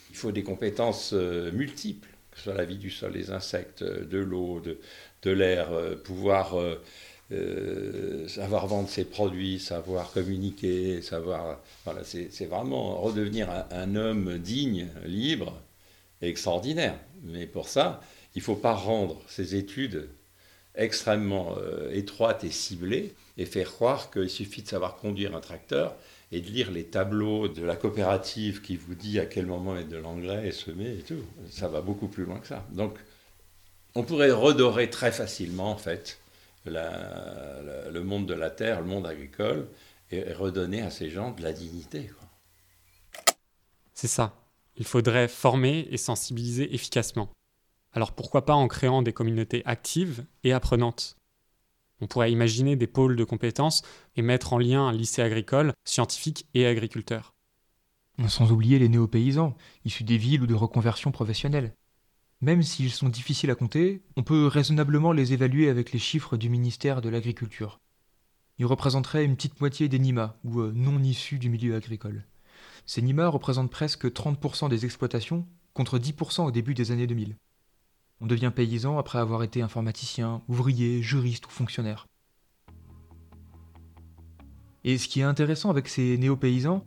[0.10, 2.09] Il faut des compétences euh, multiples,
[2.40, 6.60] soit la vie du sol, des insectes, de l'eau, de, l'air, euh, pouvoir
[7.32, 11.60] euh, savoir vendre ses produits, savoir communiquer, savoir.
[11.86, 15.62] Voilà, c'est vraiment redevenir un, homme digne, libre
[16.22, 16.96] extraordinaire.
[17.24, 18.02] Mais pour ça,
[18.36, 20.10] il ne faut pas rendre ses études
[20.76, 21.56] extrêmement
[21.92, 25.96] étroites et ciblées et faire croire qu'il suffit de savoir conduire un tracteur
[26.32, 29.90] et de lire les tableaux de la coopérative qui vous dit à quel moment mettre
[29.90, 31.24] de l'engrais et semer et tout.
[31.50, 32.66] Ça va beaucoup plus loin que ça.
[32.72, 32.98] Donc,
[33.96, 36.20] on pourrait redorer très facilement, en fait,
[36.66, 39.68] le monde de la terre, le monde agricole,
[40.12, 42.10] et redonner à ces gens de la dignité.
[43.94, 44.36] C'est ça.
[44.78, 47.30] Il faudrait former et sensibiliser efficacement.
[47.92, 51.18] Alors pourquoi pas en créant des communautés actives et apprenantes?
[52.02, 53.82] On pourrait imaginer des pôles de compétences
[54.16, 57.34] et mettre en lien un lycée agricole, scientifique et agriculteur.
[58.28, 61.74] Sans oublier les néo-paysans, issus des villes ou de reconversions professionnelles.
[62.42, 66.50] Même s'ils sont difficiles à compter, on peut raisonnablement les évaluer avec les chiffres du
[66.50, 67.80] ministère de l'Agriculture.
[68.60, 72.26] Ils représenteraient une petite moitié des NIMA, ou euh, non issus du milieu agricole.
[72.86, 77.36] Ces NIMA représentent presque 30% des exploitations, contre 10% au début des années 2000.
[78.22, 82.06] On devient paysan après avoir été informaticien, ouvrier, juriste ou fonctionnaire.
[84.84, 86.86] Et ce qui est intéressant avec ces néo-paysans,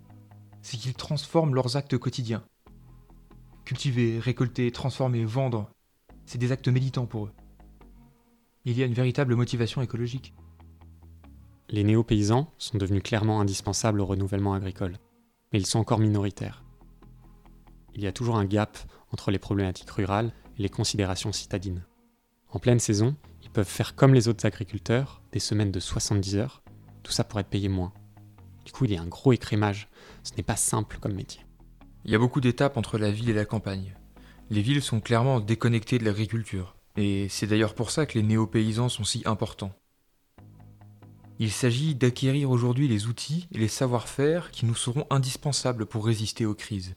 [0.61, 2.43] c'est qu'ils transforment leurs actes quotidiens.
[3.64, 5.70] Cultiver, récolter, transformer, vendre,
[6.26, 7.33] c'est des actes militants pour eux.
[8.64, 10.35] Il y a une véritable motivation écologique.
[11.68, 14.99] Les néo-paysans sont devenus clairement indispensables au renouvellement agricole,
[15.53, 16.62] mais ils sont encore minoritaires.
[17.95, 18.78] Il y a toujours un gap
[19.11, 20.33] entre les problématiques rurales
[20.63, 21.85] les considérations citadines.
[22.49, 26.63] En pleine saison, ils peuvent faire comme les autres agriculteurs, des semaines de 70 heures,
[27.03, 27.93] tout ça pour être payé moins.
[28.65, 29.89] Du coup, il y a un gros écrémage,
[30.23, 31.45] ce n'est pas simple comme métier.
[32.05, 33.95] Il y a beaucoup d'étapes entre la ville et la campagne.
[34.51, 38.89] Les villes sont clairement déconnectées de l'agriculture, et c'est d'ailleurs pour ça que les néo-paysans
[38.89, 39.73] sont si importants.
[41.39, 46.47] Il s'agit d'acquérir aujourd'hui les outils et les savoir-faire qui nous seront indispensables pour résister
[46.47, 46.95] aux crises.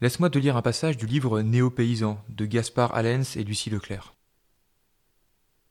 [0.00, 4.14] Laisse-moi te lire un passage du livre Néo-paysan de Gaspard Allens et Lucie Leclerc.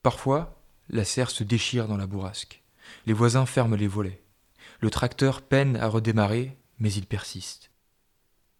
[0.01, 2.63] Parfois, la serre se déchire dans la bourrasque.
[3.05, 4.23] Les voisins ferment les volets.
[4.79, 7.71] Le tracteur peine à redémarrer, mais il persiste.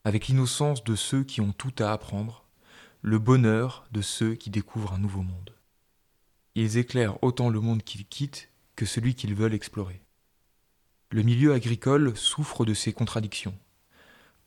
[0.04, 2.46] Avec l'innocence de ceux qui ont tout à apprendre,
[3.02, 5.56] le bonheur de ceux qui découvrent un nouveau monde.
[6.56, 10.02] Ils éclairent autant le monde qu'ils quittent que celui qu'ils veulent explorer.
[11.10, 13.58] Le milieu agricole souffre de ces contradictions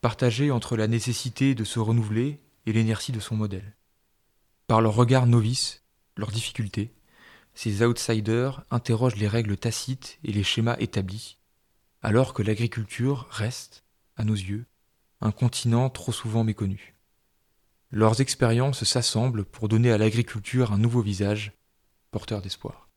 [0.00, 3.76] partagé entre la nécessité de se renouveler et l'inertie de son modèle.
[4.66, 5.84] Par leur regard novice,
[6.16, 6.92] leurs difficultés,
[7.54, 11.38] ces outsiders interrogent les règles tacites et les schémas établis,
[12.02, 13.84] alors que l'agriculture reste,
[14.16, 14.66] à nos yeux,
[15.20, 16.94] un continent trop souvent méconnu.
[17.90, 21.52] Leurs expériences s'assemblent pour donner à l'agriculture un nouveau visage,
[22.10, 22.90] porteur d'espoir.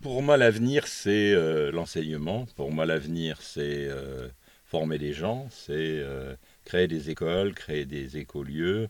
[0.00, 2.46] Pour moi, l'avenir, c'est euh, l'enseignement.
[2.56, 4.28] Pour moi, l'avenir, c'est euh,
[4.72, 8.88] former les gens, c'est euh, créer des écoles, créer des écolieux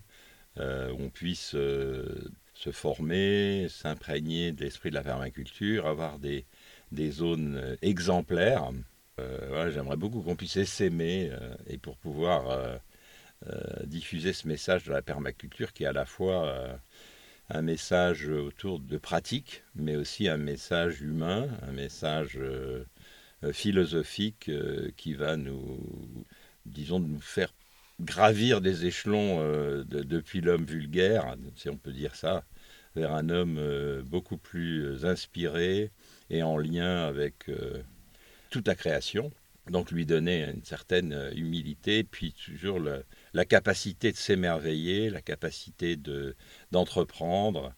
[0.59, 6.45] euh, où on puisse euh, se former, s'imprégner de l'esprit de la permaculture, avoir des,
[6.93, 8.71] des zones exemplaires.
[9.73, 11.31] J'aimerais beaucoup qu'on puisse s'aimer
[11.69, 12.81] et pour pouvoir
[13.85, 16.81] diffuser ce message de la permaculture qui est à la fois
[17.55, 22.85] un message autour de pratiques, mais aussi un message humain, un message euh,
[23.51, 25.81] philosophique euh, qui va nous,
[26.67, 27.53] disons, nous faire
[28.01, 32.45] gravir des échelons euh, depuis l'homme vulgaire, si on peut dire ça,
[32.95, 33.59] vers un homme
[34.05, 35.91] beaucoup plus inspiré
[36.31, 37.51] et en lien avec
[38.51, 39.31] toute la création.
[39.71, 42.81] Donc lui donner une certaine humilité, puis toujours
[43.33, 45.97] la, capacité de s'émerveiller, la capacité
[46.71, 47.73] d'entreprendre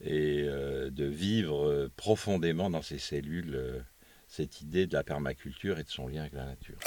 [0.00, 3.84] et de vivre profondément dans ses cellules
[4.36, 6.78] cette idée de la permaculture et de son lien avec la nature.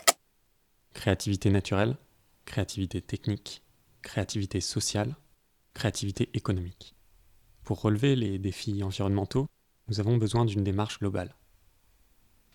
[0.94, 1.98] Créativité naturelle,
[2.46, 3.64] créativité technique,
[4.04, 5.16] créativité sociale,
[5.74, 6.96] créativité économique.
[7.64, 9.48] Pour relever les défis environnementaux,
[9.88, 11.34] nous avons besoin d'une démarche globale.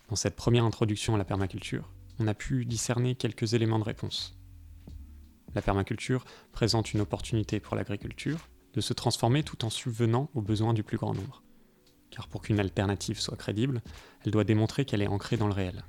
[0.07, 4.37] Dans cette première introduction à la permaculture, on a pu discerner quelques éléments de réponse.
[5.55, 6.23] La permaculture
[6.53, 10.97] présente une opportunité pour l'agriculture de se transformer tout en subvenant aux besoins du plus
[10.97, 11.44] grand nombre
[12.15, 13.81] car pour qu'une alternative soit crédible,
[14.23, 15.83] elle doit démontrer qu'elle est ancrée dans le réel,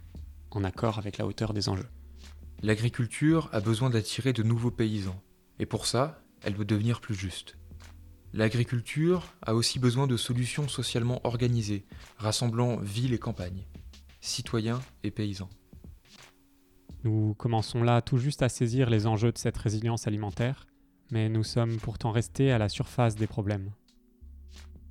[0.51, 1.89] en accord avec la hauteur des enjeux.
[2.63, 5.23] L'agriculture a besoin d'attirer de nouveaux paysans,
[5.61, 7.57] et pour ça, elle doit devenir plus juste.
[8.33, 11.87] L'agriculture a aussi besoin de solutions socialement organisées,
[12.19, 13.65] rassemblant ville et campagne.
[14.21, 15.51] citoyens et paysans.
[17.05, 20.67] Nous commençons là tout juste à saisir les enjeux de cette résilience alimentaire,
[21.13, 23.71] mais nous sommes pourtant restés à la surface des problèmes.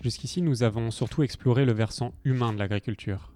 [0.05, 3.33] Jusqu'ici, nous avons surtout exploré le versant humain de l'agriculture.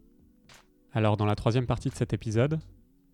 [0.94, 2.60] Alors dans la troisième partie de cet épisode,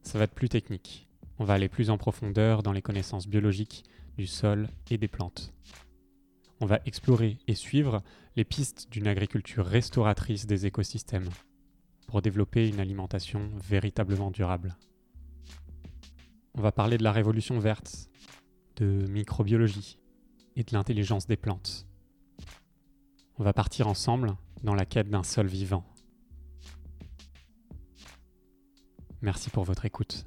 [0.01, 1.07] ça va être plus technique.
[1.39, 3.85] On va aller plus en profondeur dans les connaissances biologiques
[4.17, 5.53] du sol et des plantes.
[6.59, 8.03] On va explorer et suivre
[8.35, 11.29] les pistes d'une agriculture restauratrice des écosystèmes
[12.09, 14.75] pour développer une alimentation véritablement durable.
[16.55, 18.09] On va parler de la révolution verte,
[18.75, 19.97] de microbiologie
[20.57, 21.87] et de l'intelligence des plantes.
[23.37, 25.83] On va partir ensemble dans la quête d'un sol vivant.
[29.21, 30.25] Merci pour votre écoute.